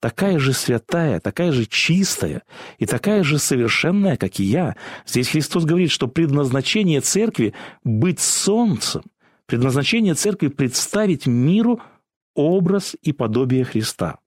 такая 0.00 0.38
же 0.38 0.52
святая, 0.52 1.18
такая 1.18 1.50
же 1.52 1.64
чистая 1.64 2.42
и 2.76 2.84
такая 2.84 3.22
же 3.22 3.38
совершенная, 3.38 4.18
как 4.18 4.38
и 4.38 4.44
я». 4.44 4.76
Здесь 5.06 5.28
Христос 5.28 5.64
говорит, 5.64 5.90
что 5.90 6.08
предназначение 6.08 7.00
церкви– 7.00 7.54
быть 7.84 8.20
солнцем, 8.20 9.02
предназначение 9.46 10.12
церкви– 10.12 10.48
представить 10.48 11.24
миру 11.26 11.80
образ 12.38 12.96
и 13.02 13.12
подобие 13.12 13.64
Христа. 13.64 14.20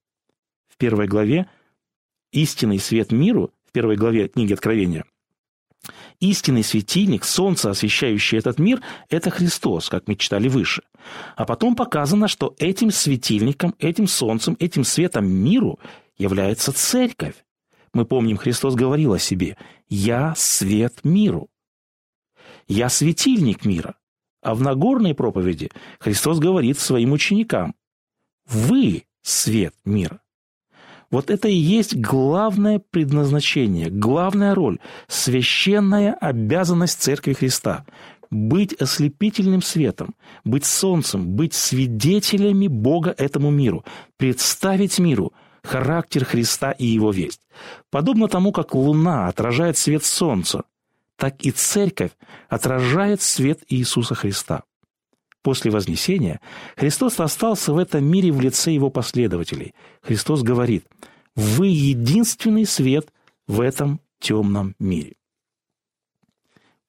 В 0.68 0.76
первой 0.78 1.08
главе 1.08 1.48
«Истинный 2.34 2.78
свет 2.78 3.14
миру» 3.14 3.54
в 3.66 3.72
первой 3.72 3.96
главе 3.96 4.28
книги 4.28 4.52
Откровения 4.52 5.06
Истинный 6.20 6.64
светильник, 6.64 7.24
солнце, 7.24 7.70
освещающее 7.70 8.38
этот 8.38 8.60
мир, 8.60 8.82
это 9.10 9.30
Христос, 9.30 9.90
как 9.90 10.10
мы 10.10 10.16
читали 10.16 10.50
выше. 10.50 10.84
А 11.38 11.46
потом 11.46 11.76
показано, 11.76 12.28
что 12.28 12.54
этим 12.60 12.92
светильником, 12.92 13.74
этим 13.80 14.08
солнцем, 14.08 14.58
этим 14.60 14.84
светом 14.84 15.26
миру 15.28 15.80
является 16.18 16.74
церковь. 16.74 17.36
Мы 17.94 18.06
помним, 18.06 18.36
Христос 18.36 18.76
говорил 18.76 19.14
о 19.14 19.20
себе 19.20 19.58
«Я 19.88 20.34
свет 20.36 21.00
миру». 21.06 21.50
«Я 22.68 22.90
светильник 22.90 23.64
мира». 23.64 23.96
А 24.44 24.54
в 24.54 24.62
Нагорной 24.62 25.16
проповеди 25.16 25.72
Христос 26.00 26.40
говорит 26.40 26.78
своим 26.78 27.14
ученикам 27.14 27.74
«Вы 28.52 29.06
свет 29.22 29.74
мира». 29.86 30.22
Вот 31.10 31.30
это 31.30 31.50
и 31.50 31.56
есть 31.56 31.96
главное 31.96 32.80
предназначение, 32.80 33.90
главная 33.90 34.56
роль, 34.56 34.80
священная 35.08 36.14
обязанность 36.14 37.02
Церкви 37.02 37.34
Христа– 37.34 37.86
быть 38.32 38.74
ослепительным 38.74 39.62
светом, 39.62 40.16
быть 40.46 40.66
солнцем, 40.66 41.36
быть 41.36 41.54
свидетелями 41.54 42.68
Бога 42.68 43.14
этому 43.18 43.52
миру, 43.52 43.84
представить 44.18 45.00
миру 45.00 45.34
характер 45.64 46.26
Христа 46.26 46.72
и 46.72 46.86
его 46.86 47.12
весть. 47.12 47.42
Подобно 47.92 48.28
тому, 48.28 48.52
как 48.52 48.74
луна 48.74 49.28
отражает 49.28 49.78
свет 49.78 50.04
солнца, 50.04 50.64
так 51.18 51.42
и 51.42 51.52
церковь 51.52 52.12
отражает 52.50 53.22
свет 53.22 53.60
Иисуса 53.68 54.16
Христа. 54.16 54.64
После 55.42 55.72
Вознесения 55.72 56.40
Христос 56.76 57.20
остался 57.20 57.74
в 57.74 57.78
этом 57.78 58.04
мире 58.06 58.32
в 58.32 58.40
лице 58.40 58.72
его 58.72 58.90
последователей. 58.90 59.74
Христос 60.02 60.44
говорит, 60.44 60.86
«Вы 61.36 61.68
единственный 61.68 62.66
свет 62.66 63.12
в 63.48 63.62
этом 63.62 64.00
темном 64.20 64.76
мире». 64.78 65.16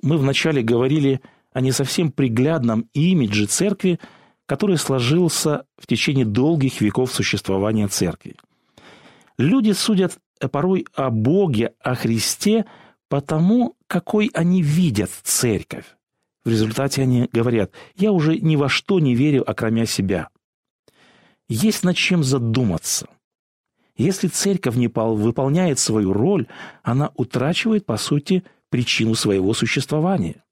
Мы 0.02 0.18
вначале 0.18 0.62
говорили 0.62 1.20
о 1.52 1.60
не 1.60 1.72
совсем 1.72 2.10
приглядном 2.10 2.88
имидже 2.92 3.46
церкви, 3.46 4.00
который 4.46 4.76
сложился 4.76 5.64
в 5.78 5.86
течение 5.86 6.26
долгих 6.26 6.80
веков 6.80 7.12
существования 7.12 7.88
церкви. 7.88 8.36
Люди 9.38 9.72
судят 9.72 10.18
порой 10.50 10.86
о 10.94 11.10
Боге, 11.10 11.72
о 11.80 11.94
Христе, 11.94 12.66
потому 13.08 13.76
какой 13.86 14.30
они 14.34 14.62
видят 14.62 15.10
церковь. 15.22 15.86
В 16.44 16.48
результате 16.48 17.02
они 17.02 17.28
говорят, 17.32 17.72
я 17.96 18.12
уже 18.12 18.36
ни 18.36 18.56
во 18.56 18.68
что 18.68 18.98
не 19.00 19.14
верю, 19.14 19.48
окромя 19.48 19.86
себя. 19.86 20.28
Есть 21.48 21.84
над 21.84 21.96
чем 21.96 22.24
задуматься. 22.24 23.08
Если 23.96 24.28
церковь 24.28 24.76
не 24.76 24.88
выполняет 24.88 25.78
свою 25.78 26.12
роль, 26.12 26.46
она 26.82 27.12
утрачивает, 27.14 27.86
по 27.86 27.96
сути, 27.96 28.42
причину 28.70 29.14
своего 29.14 29.52
существования. 29.54 30.42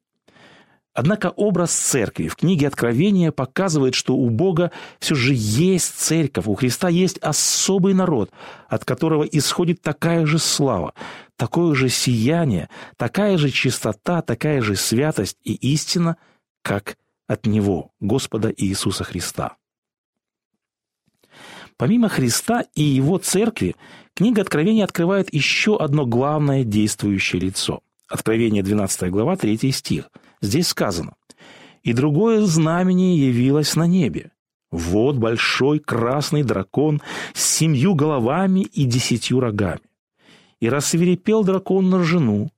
Однако 1.00 1.30
образ 1.30 1.72
церкви 1.72 2.28
в 2.28 2.36
книге 2.36 2.66
Откровения 2.66 3.32
показывает, 3.32 3.94
что 3.94 4.14
у 4.16 4.28
Бога 4.28 4.70
все 4.98 5.14
же 5.14 5.32
есть 5.34 5.98
церковь, 5.98 6.46
у 6.46 6.54
Христа 6.54 6.90
есть 6.90 7.16
особый 7.20 7.94
народ, 7.94 8.30
от 8.68 8.84
которого 8.84 9.24
исходит 9.24 9.80
такая 9.80 10.26
же 10.26 10.38
слава, 10.38 10.92
такое 11.36 11.74
же 11.74 11.88
сияние, 11.88 12.68
такая 12.98 13.38
же 13.38 13.48
чистота, 13.48 14.20
такая 14.20 14.60
же 14.60 14.76
святость 14.76 15.38
и 15.42 15.54
истина, 15.72 16.18
как 16.60 16.98
от 17.26 17.46
Него, 17.46 17.92
Господа 18.00 18.52
Иисуса 18.54 19.02
Христа. 19.02 19.56
Помимо 21.78 22.10
Христа 22.10 22.66
и 22.74 22.82
Его 22.82 23.16
церкви, 23.16 23.74
книга 24.12 24.42
Откровения 24.42 24.84
открывает 24.84 25.32
еще 25.32 25.78
одно 25.78 26.04
главное 26.04 26.62
действующее 26.62 27.40
лицо. 27.40 27.80
Откровение 28.06 28.62
12 28.62 29.10
глава, 29.10 29.38
3 29.38 29.72
стих– 29.72 30.10
Здесь 30.42 30.68
сказано, 30.68 31.14
«И 31.82 31.92
другое 31.92 32.42
знамение 32.42 33.26
явилось 33.28 33.76
на 33.76 33.86
небе. 33.86 34.32
Вот 34.70 35.16
большой 35.16 35.80
красный 35.80 36.42
дракон 36.42 37.00
с 37.34 37.44
семью 37.44 37.94
головами 37.94 38.60
и 38.60 38.84
десятью 38.84 39.40
рогами. 39.40 39.80
И 40.60 40.68
рассверепел 40.68 41.42
дракон 41.42 41.90
на 41.90 42.04
жену, 42.04 42.50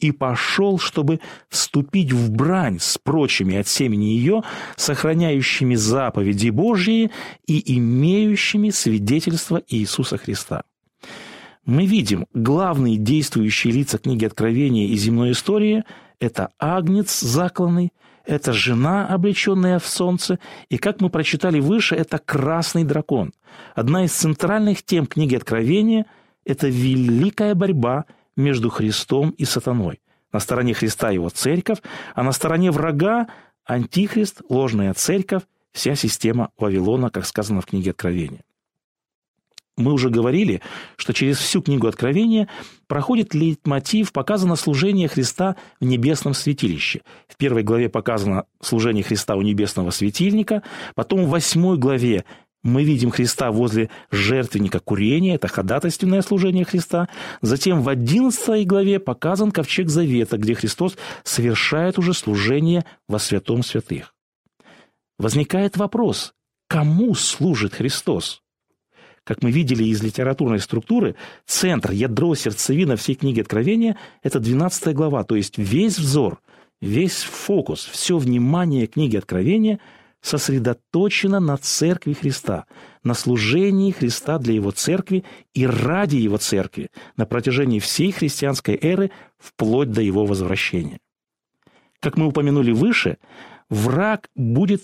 и 0.00 0.12
пошел, 0.12 0.78
чтобы 0.78 1.20
вступить 1.48 2.10
в 2.10 2.30
брань 2.30 2.78
с 2.80 2.96
прочими 2.98 3.56
от 3.56 3.68
семени 3.68 4.06
ее, 4.06 4.42
сохраняющими 4.76 5.74
заповеди 5.74 6.48
Божьи 6.48 7.10
и 7.46 7.76
имеющими 7.76 8.70
свидетельство 8.70 9.62
Иисуса 9.68 10.16
Христа. 10.16 10.64
Мы 11.66 11.84
видим 11.84 12.26
главные 12.32 12.96
действующие 12.96 13.74
лица 13.74 13.98
книги 13.98 14.24
Откровения 14.24 14.88
и 14.88 14.96
земной 14.96 15.32
истории– 15.32 15.84
это 16.20 16.50
агнец 16.58 17.20
закланный, 17.20 17.92
это 18.24 18.52
жена, 18.52 19.08
облеченная 19.08 19.78
в 19.78 19.86
солнце, 19.86 20.38
и, 20.68 20.78
как 20.78 21.00
мы 21.00 21.10
прочитали 21.10 21.58
выше, 21.58 21.96
это 21.96 22.18
красный 22.18 22.84
дракон. 22.84 23.32
Одна 23.74 24.04
из 24.04 24.12
центральных 24.12 24.84
тем 24.84 25.06
книги 25.06 25.34
Откровения– 25.34 26.06
это 26.44 26.68
великая 26.68 27.54
борьба 27.54 28.04
между 28.36 28.70
Христом 28.70 29.30
и 29.30 29.44
сатаной. 29.44 30.00
На 30.32 30.38
стороне 30.38 30.74
Христа 30.74 31.10
его 31.10 31.28
церковь, 31.30 31.78
а 32.14 32.22
на 32.22 32.32
стороне 32.32 32.70
врага– 32.70 33.26
антихрист, 33.64 34.42
ложная 34.48 34.94
церковь, 34.94 35.42
вся 35.72 35.94
система 35.94 36.50
Вавилона, 36.58 37.10
как 37.10 37.26
сказано 37.26 37.60
в 37.60 37.66
книге 37.66 37.90
Откровения. 37.90 38.42
Мы 39.80 39.94
уже 39.94 40.10
говорили, 40.10 40.60
что 40.96 41.14
через 41.14 41.38
всю 41.38 41.62
книгу 41.62 41.86
Откровения 41.86 42.48
проходит 42.86 43.34
лейтмотив, 43.34 44.12
показано 44.12 44.56
служение 44.56 45.08
Христа 45.08 45.56
в 45.80 45.84
небесном 45.86 46.34
святилище. 46.34 47.00
В 47.26 47.36
первой 47.38 47.62
главе 47.62 47.88
показано 47.88 48.44
служение 48.60 49.02
Христа 49.02 49.36
у 49.36 49.42
небесного 49.42 49.90
светильника, 49.90 50.62
потом 50.94 51.24
в 51.24 51.30
восьмой 51.30 51.78
главе 51.78 52.26
мы 52.62 52.84
видим 52.84 53.10
Христа 53.10 53.50
возле 53.50 53.88
жертвенника 54.10 54.80
курения, 54.80 55.36
это 55.36 55.48
ходатайственное 55.48 56.20
служение 56.20 56.66
Христа. 56.66 57.08
Затем 57.40 57.80
в 57.80 57.88
одиннадцатой 57.88 58.66
главе 58.66 59.00
показан 59.00 59.50
ковчег 59.50 59.88
Завета, 59.88 60.36
где 60.36 60.54
Христос 60.54 60.98
совершает 61.24 61.98
уже 61.98 62.12
служение 62.12 62.84
во 63.08 63.18
святом 63.18 63.62
святых. 63.62 64.14
Возникает 65.18 65.78
вопрос, 65.78 66.34
кому 66.68 67.14
служит 67.14 67.76
Христос? 67.76 68.42
Как 69.30 69.44
мы 69.44 69.52
видели 69.52 69.84
из 69.84 70.02
литературной 70.02 70.58
структуры, 70.58 71.14
центр, 71.46 71.92
ядро, 71.92 72.34
сердцевина 72.34 72.96
всей 72.96 73.14
книги 73.14 73.40
Откровения– 73.40 73.96
это 74.24 74.40
12 74.40 74.92
глава, 74.92 75.22
то 75.22 75.36
есть 75.36 75.56
весь 75.56 76.00
взор, 76.00 76.40
весь 76.80 77.22
фокус, 77.22 77.84
все 77.84 78.18
внимание 78.18 78.88
книги 78.88 79.16
Откровения 79.16 79.78
сосредоточено 80.20 81.38
на 81.38 81.56
церкви 81.58 82.14
Христа, 82.14 82.64
на 83.04 83.14
служении 83.14 83.92
Христа 83.92 84.38
для 84.38 84.54
Его 84.54 84.72
церкви 84.72 85.22
и 85.54 85.64
ради 85.64 86.16
Его 86.16 86.38
церкви 86.38 86.88
на 87.16 87.24
протяжении 87.24 87.78
всей 87.78 88.10
христианской 88.10 88.76
эры 88.82 89.12
вплоть 89.38 89.92
до 89.92 90.00
Его 90.00 90.26
возвращения. 90.26 90.98
Как 92.00 92.16
мы 92.16 92.26
упомянули 92.26 92.72
выше, 92.72 93.18
враг 93.68 94.28
будет 94.34 94.82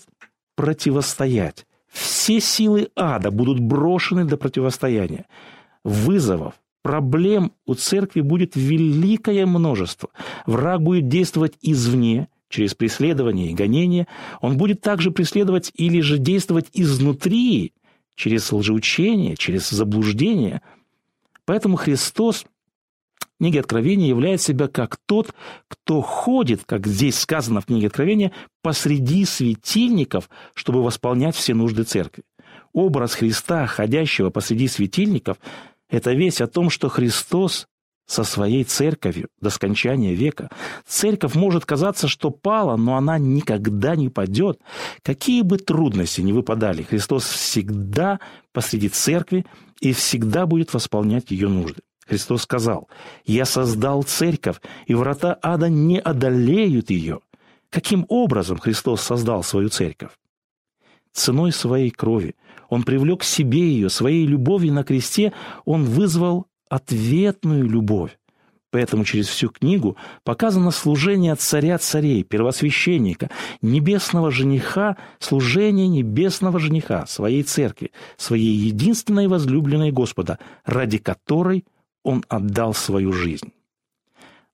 противостоять, 0.55 1.66
все 1.97 2.41
силы 2.41 2.91
ада 2.95 3.31
будут 3.31 3.59
брошены 3.59 4.25
до 4.25 4.37
противостояния. 4.37 5.25
Вызовов, 5.83 6.55
проблем 6.83 7.53
у 7.65 7.75
церкви 7.75 8.21
будет 8.21 8.55
великое 8.55 9.47
множество. 9.47 10.11
Враг 10.45 10.83
будет 10.83 11.09
действовать 11.09 11.55
извне, 11.63 12.29
через 12.49 12.75
преследование 12.75 13.51
и 13.51 13.55
гонение. 13.55 14.07
Он 14.41 14.57
будет 14.57 14.83
также 14.83 15.11
преследовать 15.11 15.73
или 15.75 16.01
же 16.01 16.19
действовать 16.19 16.67
изнутри, 16.75 17.73
через 18.15 18.53
лжеучение, 18.53 19.37
через 19.37 19.69
заблуждение. 19.71 20.61
Поэтому 21.45 21.77
Христос 21.77 22.45
книге 23.39 23.61
Откровения 23.61 24.09
являет 24.09 24.41
себя 24.41 24.69
как 24.69 24.97
тот, 25.07 25.35
кто 25.69 26.01
ходит, 26.03 26.63
как 26.67 26.87
здесь 26.87 27.19
сказано 27.19 27.61
в 27.61 27.67
книге 27.67 27.89
Откровения, 27.89 28.33
посреди 28.63 29.25
светильников, 29.25 30.29
чтобы 30.55 30.83
восполнять 30.83 31.37
все 31.37 31.55
нужды 31.55 31.85
церкви. 31.85 32.25
Образ 32.73 33.15
Христа, 33.15 33.67
ходящего 33.67 34.31
посреди 34.31 34.69
светильников, 34.69 35.39
это 35.89 36.13
весть 36.13 36.41
о 36.41 36.47
том, 36.47 36.71
что 36.71 36.89
Христос 36.89 37.67
со 38.07 38.23
своей 38.23 38.65
церковью 38.65 39.29
до 39.41 39.51
скончания 39.51 40.15
века. 40.15 40.49
Церковь 40.87 41.35
может 41.35 41.67
казаться, 41.67 42.07
что 42.07 42.31
пала, 42.31 42.77
но 42.77 42.97
она 42.97 43.19
никогда 43.19 43.97
не 43.97 44.09
падет. 44.09 44.61
Какие 45.03 45.43
бы 45.43 45.59
трудности 45.59 46.21
ни 46.21 46.33
выпадали, 46.33 46.83
Христос 46.83 47.25
всегда 47.25 48.21
посреди 48.53 48.89
церкви 48.89 49.45
и 49.81 49.93
всегда 49.93 50.47
будет 50.47 50.73
восполнять 50.73 51.31
ее 51.31 51.49
нужды. 51.49 51.83
Христос 52.07 52.43
сказал, 52.43 52.89
«Я 53.25 53.45
создал 53.45 54.03
церковь, 54.03 54.61
и 54.87 54.95
врата 54.95 55.39
ада 55.43 55.69
не 55.69 55.99
одолеют 55.99 56.91
ее». 56.91 57.21
Каким 57.69 58.07
образом 58.09 58.59
Христос 58.59 59.03
создал 59.03 59.43
свою 59.43 59.69
церковь? 59.69 60.13
Ценой 61.13 61.53
своей 61.53 61.91
крови. 61.91 62.37
Он 62.69 62.85
привлек 62.85 63.21
к 63.21 63.25
себе 63.25 63.61
ее, 63.61 63.91
своей 63.91 64.27
любовью 64.27 64.73
на 64.73 64.85
кресте 64.85 65.33
он 65.65 65.85
вызвал 65.85 66.47
ответную 66.69 67.69
любовь. 67.69 68.19
Поэтому 68.71 69.05
через 69.05 69.29
всю 69.29 69.49
книгу 69.49 69.97
показано 70.23 70.71
служение 70.71 71.35
царя 71.35 71.79
царей, 71.79 72.25
первосвященника, 72.25 73.31
небесного 73.63 74.31
жениха, 74.31 74.97
служение 75.19 75.89
небесного 75.89 76.59
жениха, 76.59 77.07
своей 77.07 77.43
церкви, 77.43 77.93
своей 78.17 78.55
единственной 78.55 79.29
возлюбленной 79.29 79.93
Господа, 79.93 80.39
ради 80.65 80.99
которой– 80.99 81.65
он 82.07 82.25
отдал 82.29 82.73
свою 82.73 83.13
жизнь. 83.13 83.53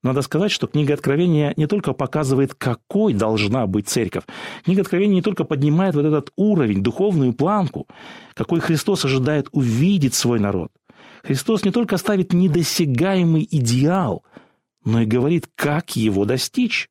Надо 0.03 0.23
сказать, 0.23 0.51
что 0.51 0.67
книга 0.67 0.95
Откровения 0.95 1.53
не 1.57 1.67
только 1.69 1.93
показывает, 1.93 2.55
какой 2.55 3.13
должна 3.13 3.67
быть 3.67 3.89
церковь. 3.89 4.25
Книга 4.65 4.81
Откровения 4.81 5.17
не 5.17 5.23
только 5.23 5.45
поднимает 5.45 5.95
вот 5.95 6.07
этот 6.07 6.33
уровень, 6.35 6.83
духовную 6.83 7.35
планку, 7.35 7.87
какой 8.35 8.61
Христос 8.61 9.05
ожидает 9.05 9.49
увидеть 9.53 10.15
свой 10.15 10.41
народ. 10.41 10.73
Христос 11.23 11.65
не 11.65 11.71
только 11.71 11.99
ставит 11.99 12.33
недосягаемый 12.33 13.47
идеал, 13.49 14.25
но 14.85 15.03
и 15.03 15.07
говорит, 15.07 15.49
как 15.55 15.95
его 15.95 16.25
достичь. 16.25 16.91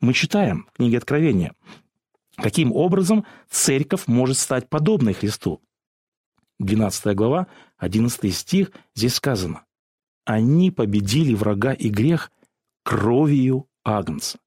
Мы 0.00 0.12
читаем 0.12 0.66
в 0.72 0.76
книге 0.76 0.98
Откровения, 0.98 1.54
каким 2.36 2.72
образом 2.72 3.24
церковь 3.48 4.06
может 4.06 4.36
стать 4.36 4.68
подобной 4.68 5.14
Христу. 5.14 5.62
12 6.58 7.16
глава, 7.16 7.46
11 7.78 8.34
стих, 8.34 8.72
здесь 8.94 9.14
сказано 9.14 9.62
они 10.28 10.70
победили 10.70 11.32
врага 11.34 11.72
и 11.72 11.88
грех 11.88 12.30
кровью 12.82 13.66
Агнца. 13.82 14.38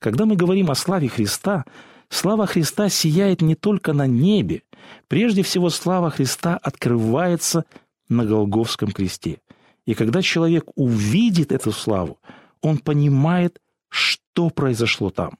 Когда 0.00 0.26
мы 0.26 0.36
говорим 0.36 0.70
о 0.70 0.74
славе 0.74 1.08
Христа, 1.08 1.64
слава 2.10 2.46
Христа 2.46 2.90
сияет 2.90 3.40
не 3.40 3.54
только 3.54 3.94
на 3.94 4.06
небе. 4.06 4.64
Прежде 5.08 5.42
всего, 5.42 5.70
слава 5.70 6.10
Христа 6.10 6.58
открывается 6.58 7.64
на 8.10 8.26
Голговском 8.26 8.92
кресте. 8.92 9.40
И 9.86 9.94
когда 9.94 10.20
человек 10.20 10.66
увидит 10.74 11.52
эту 11.52 11.72
славу, 11.72 12.18
он 12.60 12.76
понимает, 12.76 13.62
что 13.88 14.50
произошло 14.50 15.08
там. 15.08 15.38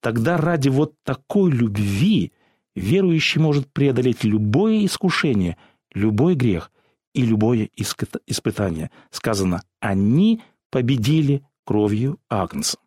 Тогда 0.00 0.36
ради 0.36 0.68
вот 0.68 0.92
такой 1.04 1.50
любви 1.52 2.32
верующий 2.74 3.40
может 3.40 3.72
преодолеть 3.72 4.24
любое 4.24 4.84
искушение, 4.84 5.56
любой 5.94 6.34
грех 6.34 6.70
и 7.16 7.22
любое 7.22 7.70
испытание. 8.26 8.90
Сказано, 9.10 9.62
они 9.80 10.42
победили 10.70 11.42
кровью 11.64 12.20
Агнца. 12.28 12.78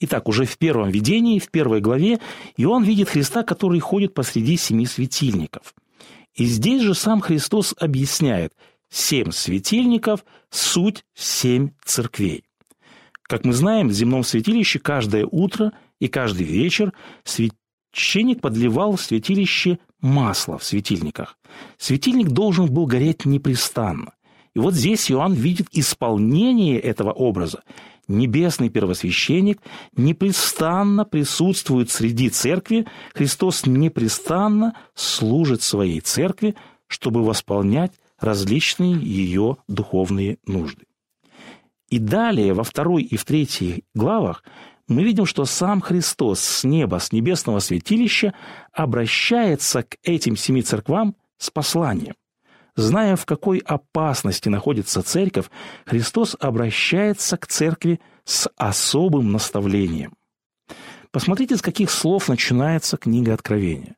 Итак, 0.00 0.28
уже 0.28 0.44
в 0.44 0.58
первом 0.58 0.90
видении, 0.90 1.38
в 1.38 1.50
первой 1.50 1.80
главе, 1.80 2.20
Иоанн 2.58 2.84
видит 2.84 3.08
Христа, 3.08 3.42
который 3.42 3.80
ходит 3.80 4.12
посреди 4.12 4.58
семи 4.58 4.84
светильников. 4.84 5.74
И 6.34 6.44
здесь 6.44 6.82
же 6.82 6.94
сам 6.94 7.20
Христос 7.22 7.74
объясняет, 7.78 8.52
семь 8.90 9.32
светильников– 9.32 10.24
суть 10.50 11.04
семь 11.14 11.70
церквей. 11.84 12.44
Как 13.22 13.44
мы 13.46 13.54
знаем, 13.54 13.88
в 13.88 13.92
земном 13.92 14.24
святилище 14.24 14.78
каждое 14.78 15.26
утро 15.26 15.72
и 16.00 16.08
каждый 16.08 16.44
вечер 16.44 16.92
священник 17.92 18.40
подливал 18.40 18.96
в 18.96 19.00
святилище 19.00 19.78
масло 20.00 20.58
в 20.58 20.64
светильниках. 20.64 21.38
Светильник 21.76 22.28
должен 22.28 22.72
был 22.72 22.86
гореть 22.86 23.24
непрестанно. 23.24 24.12
И 24.54 24.58
вот 24.58 24.74
здесь 24.74 25.10
Иоанн 25.10 25.34
видит 25.34 25.68
исполнение 25.72 26.78
этого 26.78 27.12
образа 27.12 27.62
небесный 28.08 28.70
первосвященник 28.70 29.60
непрестанно 29.96 31.04
присутствует 31.04 31.90
среди 31.90 32.30
церкви, 32.30 32.86
Христос 33.14 33.66
непрестанно 33.66 34.74
служит 34.94 35.62
своей 35.62 36.00
церкви, 36.00 36.56
чтобы 36.86 37.22
восполнять 37.24 37.92
различные 38.18 38.94
ее 38.94 39.58
духовные 39.68 40.38
нужды. 40.46 40.86
И 41.90 41.98
далее, 41.98 42.52
во 42.52 42.64
второй 42.64 43.02
и 43.02 43.16
в 43.16 43.24
третьей 43.24 43.84
главах, 43.94 44.42
мы 44.88 45.04
видим, 45.04 45.26
что 45.26 45.44
сам 45.44 45.80
Христос 45.80 46.40
с 46.40 46.64
неба, 46.64 46.98
с 46.98 47.12
небесного 47.12 47.60
святилища 47.60 48.34
обращается 48.72 49.82
к 49.82 49.96
этим 50.02 50.36
семи 50.36 50.62
церквам 50.62 51.14
с 51.36 51.50
посланием. 51.50 52.14
Зная, 52.74 53.16
в 53.16 53.26
какой 53.26 53.58
опасности 53.58 54.48
находится 54.48 55.02
церковь, 55.02 55.50
Христос 55.84 56.36
обращается 56.38 57.36
к 57.36 57.46
церкви 57.46 58.00
с 58.24 58.48
особым 58.56 59.32
наставлением. 59.32 60.14
Посмотрите, 61.10 61.56
с 61.56 61.62
каких 61.62 61.90
слов 61.90 62.28
начинается 62.28 62.96
книга 62.96 63.34
Откровения. 63.34 63.96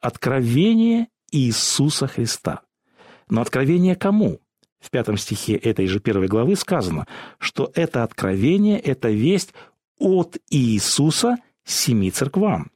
Откровение 0.00 1.08
Иисуса 1.32 2.06
Христа. 2.06 2.60
Но 3.28 3.40
откровение 3.40 3.96
кому? 3.96 4.38
В 4.80 4.90
пятом 4.90 5.16
стихе 5.16 5.54
этой 5.54 5.86
же 5.86 5.98
первой 5.98 6.28
главы 6.28 6.56
сказано, 6.56 7.06
что 7.38 7.72
это 7.74 8.02
откровение, 8.04 8.78
это 8.78 9.08
весть 9.08 9.54
от 10.04 10.36
Иисуса 10.50 11.38
семи 11.64 12.10
церквам. 12.10 12.70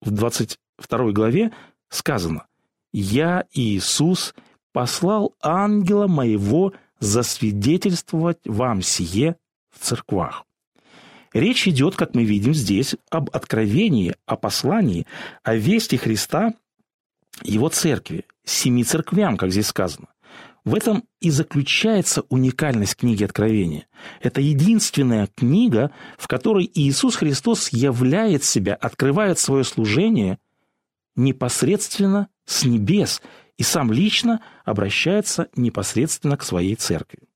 В 0.00 0.10
22 0.10 1.12
главе 1.12 1.52
сказано, 1.90 2.46
я, 2.92 3.44
Иисус, 3.52 4.34
послал 4.72 5.34
ангела 5.42 6.06
моего 6.06 6.72
засвидетельствовать 6.98 8.38
вам 8.46 8.80
сие 8.80 9.36
в 9.70 9.84
церквах. 9.84 10.44
Речь 11.34 11.68
идет, 11.68 11.94
как 11.96 12.14
мы 12.14 12.24
видим 12.24 12.54
здесь, 12.54 12.96
об 13.10 13.28
откровении, 13.30 14.14
о 14.24 14.36
послании, 14.36 15.06
о 15.42 15.56
вести 15.56 15.96
Христа 15.96 16.54
его 17.42 17.68
церкви, 17.68 18.24
семи 18.44 18.82
церквям, 18.82 19.36
как 19.36 19.50
здесь 19.50 19.66
сказано. 19.66 20.08
В 20.64 20.74
этом 20.74 21.04
и 21.20 21.30
заключается 21.30 22.22
уникальность 22.30 22.96
книги 22.96 23.22
Откровения. 23.22 23.86
Это 24.20 24.40
единственная 24.40 25.28
книга, 25.34 25.90
в 26.16 26.26
которой 26.26 26.70
Иисус 26.72 27.16
Христос 27.16 27.68
являет 27.68 28.44
себя, 28.44 28.74
открывает 28.74 29.38
свое 29.38 29.64
служение 29.64 30.38
непосредственно 31.16 32.28
с 32.46 32.64
небес 32.64 33.20
и 33.58 33.62
сам 33.62 33.92
лично 33.92 34.40
обращается 34.64 35.48
непосредственно 35.54 36.38
к 36.38 36.42
своей 36.42 36.76
церкви. 36.76 37.28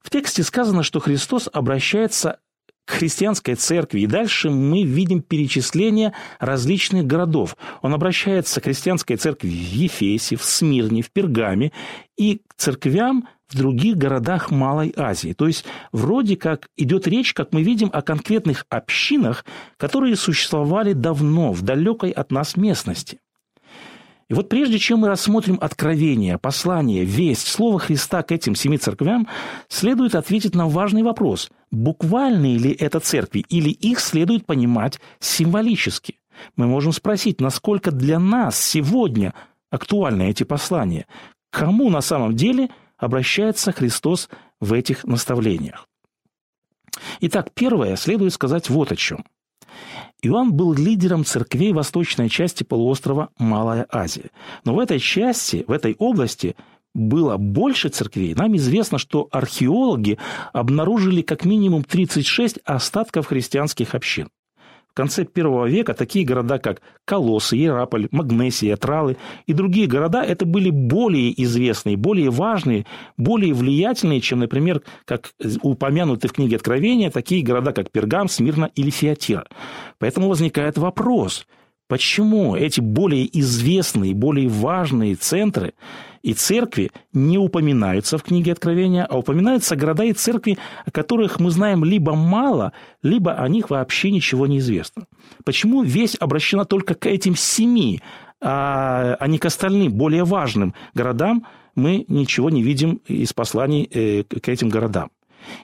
В 0.00 0.10
тексте 0.10 0.44
сказано, 0.44 0.84
что 0.84 1.00
Христос 1.00 1.48
обращается 1.52 2.38
к 2.84 2.92
христианской 2.92 3.54
церкви. 3.54 4.00
И 4.00 4.06
дальше 4.06 4.50
мы 4.50 4.82
видим 4.82 5.22
перечисление 5.22 6.12
различных 6.38 7.06
городов. 7.06 7.56
Он 7.80 7.94
обращается 7.94 8.60
к 8.60 8.64
христианской 8.64 9.16
церкви 9.16 9.48
в 9.48 9.52
Ефесе, 9.52 10.36
в 10.36 10.44
Смирне, 10.44 11.02
в 11.02 11.10
Пергаме 11.10 11.72
и 12.16 12.42
к 12.46 12.54
церквям 12.56 13.28
в 13.48 13.56
других 13.56 13.96
городах 13.96 14.50
Малой 14.50 14.92
Азии. 14.96 15.34
То 15.34 15.46
есть 15.46 15.64
вроде 15.92 16.36
как 16.36 16.68
идет 16.76 17.06
речь, 17.06 17.34
как 17.34 17.52
мы 17.52 17.62
видим, 17.62 17.90
о 17.92 18.02
конкретных 18.02 18.64
общинах, 18.70 19.44
которые 19.76 20.16
существовали 20.16 20.94
давно, 20.94 21.52
в 21.52 21.62
далекой 21.62 22.10
от 22.10 22.32
нас 22.32 22.56
местности. 22.56 23.20
И 24.32 24.34
вот 24.34 24.48
прежде 24.48 24.78
чем 24.78 25.00
мы 25.00 25.08
рассмотрим 25.08 25.58
откровение, 25.60 26.38
послание, 26.38 27.04
весть, 27.04 27.46
слово 27.46 27.78
Христа 27.78 28.22
к 28.22 28.32
этим 28.32 28.54
семи 28.54 28.78
церквям, 28.78 29.28
следует 29.68 30.14
ответить 30.14 30.54
на 30.54 30.68
важный 30.68 31.02
вопрос. 31.02 31.50
Буквальные 31.70 32.56
ли 32.56 32.70
это 32.72 32.98
церкви 32.98 33.44
или 33.50 33.68
их 33.68 34.00
следует 34.00 34.46
понимать 34.46 34.98
символически? 35.20 36.18
Мы 36.56 36.66
можем 36.66 36.92
спросить, 36.92 37.42
насколько 37.42 37.90
для 37.90 38.18
нас 38.18 38.58
сегодня 38.58 39.34
актуальны 39.70 40.30
эти 40.30 40.44
послания? 40.44 41.06
Кому 41.50 41.90
на 41.90 42.00
самом 42.00 42.34
деле 42.34 42.70
обращается 42.96 43.70
Христос 43.70 44.30
в 44.60 44.72
этих 44.72 45.04
наставлениях? 45.04 45.86
Итак, 47.20 47.50
первое 47.52 47.96
следует 47.96 48.32
сказать 48.32 48.70
вот 48.70 48.92
о 48.92 48.96
чем. 48.96 49.26
Иоанн 50.22 50.52
был 50.52 50.72
лидером 50.74 51.24
церквей 51.24 51.72
восточной 51.72 52.28
части 52.28 52.62
полуострова 52.62 53.30
Малая 53.38 53.86
Азия. 53.90 54.30
Но 54.64 54.74
в 54.74 54.78
этой 54.78 54.98
части, 54.98 55.64
в 55.66 55.72
этой 55.72 55.94
области 55.98 56.56
было 56.94 57.36
больше 57.36 57.88
церквей. 57.88 58.34
Нам 58.34 58.56
известно, 58.56 58.98
что 58.98 59.28
археологи 59.30 60.18
обнаружили 60.52 61.22
как 61.22 61.44
минимум 61.44 61.84
36 61.84 62.58
остатков 62.64 63.26
христианских 63.26 63.94
общин. 63.94 64.28
В 64.92 64.94
конце 64.94 65.24
первого 65.24 65.64
века 65.64 65.94
такие 65.94 66.26
города, 66.26 66.58
как 66.58 66.82
Колоссы, 67.06 67.56
Иераполь, 67.56 68.08
Магнесия, 68.10 68.76
Тралы 68.76 69.16
и 69.46 69.54
другие 69.54 69.86
города, 69.86 70.22
это 70.22 70.44
были 70.44 70.68
более 70.68 71.32
известные, 71.44 71.96
более 71.96 72.28
важные, 72.28 72.84
более 73.16 73.54
влиятельные, 73.54 74.20
чем, 74.20 74.40
например, 74.40 74.82
как 75.06 75.30
упомянуты 75.62 76.28
в 76.28 76.34
книге 76.34 76.56
Откровения, 76.56 77.10
такие 77.10 77.42
города, 77.42 77.72
как 77.72 77.90
Пергам, 77.90 78.28
Смирна 78.28 78.70
или 78.74 78.90
Фиатира. 78.90 79.46
Поэтому 79.98 80.28
возникает 80.28 80.76
вопрос, 80.76 81.46
почему 81.88 82.54
эти 82.54 82.82
более 82.82 83.26
известные, 83.40 84.14
более 84.14 84.48
важные 84.48 85.14
центры 85.14 85.72
и 86.22 86.34
церкви 86.34 86.90
не 87.12 87.38
упоминаются 87.38 88.18
в 88.18 88.22
книге 88.22 88.52
Откровения, 88.52 89.04
а 89.04 89.18
упоминаются 89.18 89.76
города 89.76 90.04
и 90.04 90.12
церкви, 90.12 90.58
о 90.84 90.90
которых 90.90 91.40
мы 91.40 91.50
знаем 91.50 91.84
либо 91.84 92.14
мало, 92.14 92.72
либо 93.02 93.34
о 93.34 93.48
них 93.48 93.70
вообще 93.70 94.10
ничего 94.10 94.46
не 94.46 94.58
известно. 94.58 95.06
Почему 95.44 95.82
весть 95.82 96.16
обращена 96.20 96.64
только 96.64 96.94
к 96.94 97.06
этим 97.06 97.36
семи, 97.36 98.00
а, 98.40 99.16
а 99.18 99.26
не 99.26 99.38
к 99.38 99.44
остальным, 99.44 99.92
более 99.92 100.24
важным 100.24 100.74
городам, 100.94 101.46
мы 101.74 102.04
ничего 102.08 102.50
не 102.50 102.62
видим 102.62 103.00
из 103.06 103.32
посланий 103.32 103.88
э, 103.90 104.24
к 104.24 104.48
этим 104.48 104.68
городам. 104.68 105.10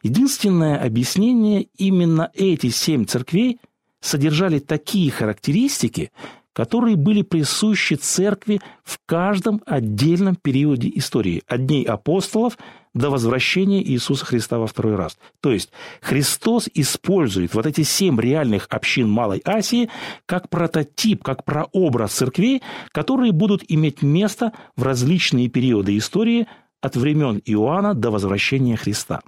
Единственное 0.03 0.83
объяснение– 0.83 1.69
именно 1.77 2.31
эти 2.35 2.69
семь 2.69 3.05
церквей 3.05 3.61
содержали 4.01 4.59
такие 4.59 5.11
характеристики, 5.11 6.11
которые 6.53 6.97
были 6.97 7.23
присущи 7.23 7.95
церкви 7.95 8.61
в 8.83 8.99
каждом 9.07 9.63
отдельном 9.67 10.37
периоде 10.37 10.91
истории, 10.95 11.43
от 11.47 11.67
дней 11.67 11.85
апостолов 11.85 12.59
до 12.95 13.11
возвращения 13.11 13.83
Иисуса 13.83 14.27
Христа 14.27 14.59
во 14.59 14.67
второй 14.67 14.97
раз. 14.97 15.19
То 15.41 15.53
есть 15.53 15.71
Христос 16.01 16.69
использует 16.75 17.55
вот 17.55 17.67
эти 17.67 17.83
семь 17.83 18.21
реальных 18.21 18.67
общин 18.71 19.09
Малой 19.09 19.41
Асии 19.45 19.89
как 20.27 20.49
прототип, 20.49 21.23
как 21.23 21.45
прообраз 21.45 22.13
церквей, 22.13 22.63
которые 22.93 23.33
будут 23.33 23.63
иметь 23.69 24.03
место 24.03 24.53
в 24.77 24.83
различные 24.83 25.49
периоды 25.49 25.97
истории 25.97 26.49
от 26.81 26.97
времен 26.97 27.41
Иоанна 27.45 27.95
до 27.95 28.11
возвращения 28.11 28.77
Христа. 28.77 29.21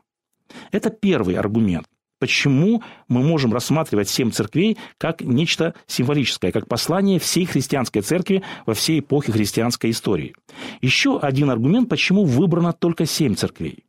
Это 0.72 0.90
первый 0.90 1.36
аргумент 1.36 1.86
почему 2.20 2.84
мы 3.08 3.22
можем 3.22 3.52
рассматривать 3.52 4.08
семь 4.08 4.30
церквей 4.30 4.78
как 4.98 5.22
нечто 5.22 5.74
символическое, 5.88 6.52
как 6.52 6.68
послание 6.68 7.18
всей 7.18 7.46
христианской 7.46 8.02
церкви 8.02 8.44
во 8.66 8.74
всей 8.74 9.00
эпохе 9.00 9.32
христианской 9.32 9.90
истории. 9.90 10.36
Еще 10.80 11.18
один 11.18 11.50
аргумент, 11.50 11.88
почему 11.88 12.24
выбрано 12.24 12.72
только 12.72 13.06
семь 13.06 13.34
церквей. 13.34 13.84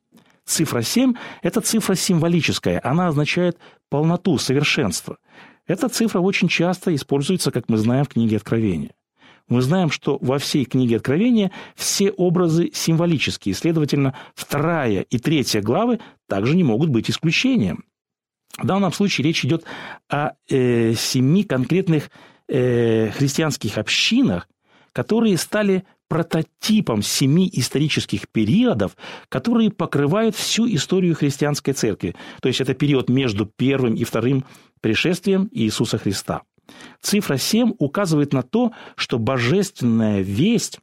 Цифра 0.45 0.81
7– 0.81 1.13
это 1.43 1.61
цифра 1.61 1.93
символическая, 1.93 2.81
она 2.83 3.07
означает 3.07 3.57
полноту, 3.89 4.37
совершенство. 4.39 5.17
Эта 5.67 5.87
цифра 5.87 6.19
очень 6.19 6.47
часто 6.47 6.95
используется, 6.95 7.51
как 7.51 7.69
мы 7.69 7.77
знаем, 7.77 8.05
в 8.05 8.09
книге 8.09 8.37
Откровения. 8.37 8.91
Мы 9.47 9.61
знаем, 9.61 9.91
что 9.91 10.17
во 10.21 10.39
всей 10.39 10.65
книге 10.65 10.97
Откровения 10.97 11.51
все 11.75 12.09
образы 12.11 12.71
символические, 12.73 13.53
следовательно, 13.53 14.15
вторая 14.33 15.01
и 15.01 15.19
третья 15.19 15.61
главы 15.61 15.99
также 16.27 16.55
не 16.55 16.63
могут 16.63 16.89
быть 16.89 17.09
исключением. 17.09 17.83
В 18.57 18.65
данном 18.65 18.91
случае 18.93 19.25
речь 19.25 19.45
идет 19.45 19.63
о 20.09 20.31
э, 20.49 20.93
семи 20.93 21.43
конкретных 21.43 22.11
э, 22.47 23.09
христианских 23.11 23.77
общинах, 23.77 24.47
которые 24.93 25.37
стали 25.37 25.85
прототипом 26.09 27.01
семи 27.01 27.49
исторических 27.53 28.27
периодов, 28.27 28.97
которые 29.29 29.71
покрывают 29.71 30.35
всю 30.35 30.67
историю 30.67 31.15
христианской 31.15 31.73
церкви. 31.73 32.15
То 32.41 32.49
есть 32.49 32.59
это 32.59 32.73
период 32.73 33.09
между 33.09 33.45
первым 33.45 33.95
и 33.95 34.03
вторым 34.03 34.43
пришествием 34.81 35.47
Иисуса 35.53 35.97
Христа. 35.97 36.41
Цифра 37.01 37.37
7 37.37 37.75
указывает 37.79 38.33
на 38.33 38.43
то, 38.43 38.73
что 38.95 39.19
божественная 39.19 40.19
весть 40.19 40.79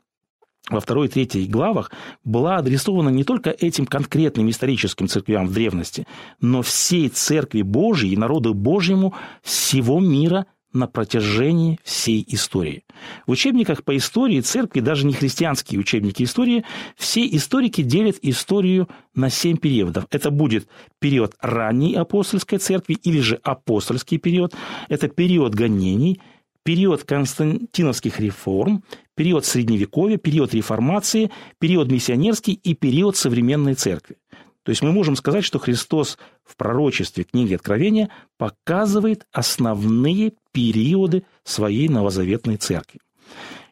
во 0.70 0.81
второй 0.81 1.07
и 1.07 1.11
третьей 1.11 1.46
главах 1.46 1.90
была 2.24 2.57
адресована 2.57 3.09
не 3.09 3.24
только 3.24 3.50
этим 3.50 3.87
конкретным 3.87 4.50
историческим 4.50 5.09
церквям 5.09 5.46
в 5.46 5.52
древности, 5.52 6.07
но 6.40 6.62
всей 6.62 7.09
церкви 7.09 7.62
Божьей 7.62 8.12
и 8.12 8.16
народу 8.16 8.54
Божьему 8.54 9.14
всего 9.42 10.00
мира 10.00 10.46
на 10.72 10.87
протяжении 10.87 11.78
всей 11.83 12.24
истории. 12.28 12.85
В 13.26 13.31
учебниках 13.31 13.85
по 13.85 13.96
истории 13.96 14.40
церкви, 14.40 14.81
даже 14.81 15.07
не 15.07 15.14
христианские 15.14 15.81
учебники 15.81 16.22
истории, 16.22 16.64
все 16.96 17.26
историки 17.26 17.83
делят 17.83 18.16
историю 18.20 18.88
на 19.14 19.31
семь 19.31 19.57
периодов. 19.57 20.07
Это 20.11 20.31
будет 20.31 20.68
период 20.98 21.35
ранней 21.40 21.94
апостольской 21.94 22.59
церкви 22.59 22.98
или 23.02 23.20
же 23.20 23.40
апостольский 23.42 24.18
период. 24.18 24.54
Это 24.88 25.09
период 25.09 25.54
гонений, 25.54 26.20
период 26.64 27.05
константиновских 27.05 28.21
реформ, 28.21 28.85
период 29.14 29.44
Средневековья, 29.44 30.16
период 30.16 30.55
реформации, 30.55 31.31
период 31.59 31.90
миссионерский 31.90 32.55
и 32.55 32.75
период 32.75 33.16
современной 33.16 33.75
церкви. 33.75 34.16
То 34.62 34.71
есть 34.71 34.83
мы 34.83 34.92
можем 34.92 35.16
сказать, 35.16 35.44
что 35.44 35.59
Христос 35.59 36.18
в 36.44 36.57
пророчестве 36.57 37.25
книги 37.25 37.55
Откровения 37.55 38.11
показывает 38.37 39.27
основные 39.33 40.35
периоды 40.53 41.25
своей 41.42 41.88
новозаветной 41.88 42.59
церкви. 42.59 43.01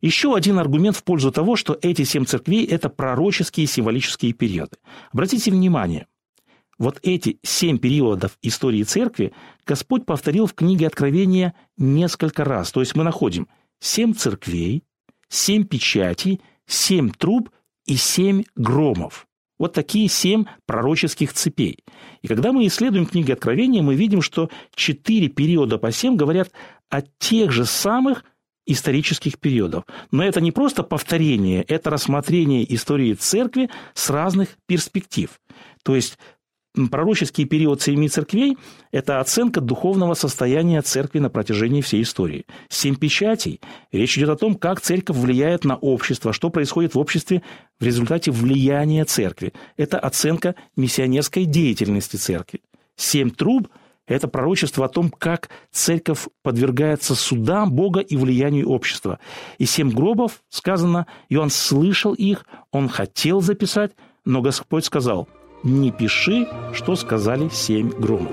Еще 0.01 0.35
один 0.35 0.59
аргумент 0.59 0.96
в 0.96 1.05
пользу 1.05 1.31
того, 1.33 1.57
что 1.57 1.79
эти 1.83 2.05
семь 2.05 2.25
церквей– 2.25 2.64
это 2.66 2.88
пророческие 2.88 3.66
символические 3.66 4.33
периоды. 4.33 4.77
Обратите 5.12 5.51
внимание, 5.51 6.07
вот 6.78 6.98
эти 7.02 7.38
семь 7.42 7.78
периодов 7.78 8.38
истории 8.42 8.82
церкви 8.82 9.32
Господь 9.66 10.04
повторил 10.04 10.46
в 10.46 10.54
книге 10.54 10.86
Откровения 10.86 11.54
несколько 11.76 12.44
раз. 12.44 12.70
То 12.72 12.80
есть 12.80 12.94
мы 12.94 13.04
находим 13.04 13.48
семь 13.80 14.14
церквей, 14.14 14.84
семь 15.28 15.64
печатей, 15.64 16.40
семь 16.66 17.10
труб 17.10 17.50
и 17.86 17.96
семь 17.96 18.44
громов. 18.54 19.26
Вот 19.58 19.72
такие 19.72 20.08
семь 20.08 20.44
пророческих 20.66 21.32
цепей. 21.32 21.78
И 22.20 22.28
когда 22.28 22.52
мы 22.52 22.66
исследуем 22.66 23.06
книги 23.06 23.32
Откровения, 23.32 23.82
мы 23.82 23.94
видим, 23.94 24.20
что 24.20 24.50
четыре 24.74 25.28
периода 25.28 25.78
по 25.78 25.90
семь 25.92 26.16
говорят 26.16 26.50
о 26.90 27.00
тех 27.18 27.52
же 27.52 27.64
самых 27.64 28.24
исторических 28.66 29.38
периодов. 29.38 29.84
Но 30.10 30.24
это 30.24 30.40
не 30.40 30.52
просто 30.52 30.82
повторение, 30.82 31.62
это 31.62 31.88
рассмотрение 31.88 32.74
истории 32.74 33.14
церкви 33.14 33.70
с 33.94 34.10
разных 34.10 34.58
перспектив. 34.66 35.30
То 35.84 35.94
есть 35.94 36.18
пророческий 36.90 37.46
период 37.46 37.80
семи 37.80 38.08
церквей– 38.08 38.58
это 38.92 39.20
оценка 39.20 39.60
духовного 39.60 40.14
состояния 40.14 40.82
церкви 40.82 41.18
на 41.18 41.30
протяжении 41.30 41.80
всей 41.80 42.02
истории. 42.02 42.44
Семь 42.68 42.96
печатей– 42.96 43.60
речь 43.92 44.16
идет 44.18 44.28
о 44.28 44.36
том, 44.36 44.54
как 44.54 44.80
церковь 44.80 45.16
влияет 45.16 45.64
на 45.64 45.76
общество, 45.76 46.32
что 46.32 46.50
происходит 46.50 46.94
в 46.94 46.98
обществе 46.98 47.42
в 47.80 47.84
результате 47.84 48.30
влияния 48.30 49.04
церкви. 49.04 49.54
Это 49.76 49.98
оценка 49.98 50.54
миссионерской 50.76 51.46
деятельности 51.46 52.16
церкви. 52.16 52.60
Семь 52.96 53.30
труб– 53.30 53.68
это 54.06 54.28
пророчество 54.28 54.84
о 54.84 54.88
том, 54.88 55.10
как 55.10 55.48
церковь 55.72 56.28
подвергается 56.42 57.14
судам 57.14 57.72
Бога 57.72 58.00
и 58.00 58.16
влиянию 58.16 58.68
общества. 58.68 59.18
И 59.58 59.64
семь 59.64 59.90
гробов, 59.90 60.42
сказано, 60.50 61.06
и 61.28 61.36
он 61.36 61.50
слышал 61.50 62.12
их, 62.12 62.44
он 62.70 62.88
хотел 62.88 63.40
записать, 63.40 63.92
но 64.26 64.42
Господь 64.42 64.84
сказал– 64.84 65.26
не 65.66 65.90
пиши, 65.90 66.46
что 66.72 66.94
сказали 66.96 67.48
семь 67.48 67.90
громов. 67.90 68.33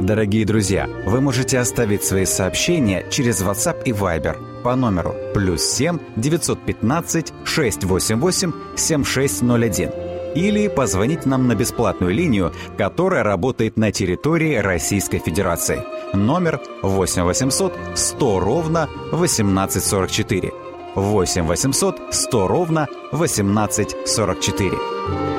Дорогие 0.00 0.46
друзья, 0.46 0.88
вы 1.04 1.20
можете 1.20 1.58
оставить 1.58 2.02
свои 2.02 2.24
сообщения 2.24 3.04
через 3.10 3.42
WhatsApp 3.42 3.82
и 3.84 3.90
Viber 3.90 4.62
по 4.62 4.74
номеру 4.74 5.14
плюс 5.34 5.62
7 5.62 5.98
915 6.16 7.34
688 7.44 8.52
7601 8.76 9.90
или 10.34 10.68
позвонить 10.68 11.26
нам 11.26 11.48
на 11.48 11.54
бесплатную 11.54 12.14
линию, 12.14 12.52
которая 12.76 13.22
работает 13.22 13.76
на 13.76 13.92
территории 13.92 14.56
Российской 14.56 15.18
Федерации. 15.18 15.82
Номер 16.14 16.60
8 16.82 17.22
800 17.22 17.72
100 17.94 18.40
ровно 18.40 18.88
1844. 19.12 20.52
8 20.94 21.46
800 21.46 22.14
100 22.14 22.48
ровно 22.48 22.86
1844. 23.12 25.37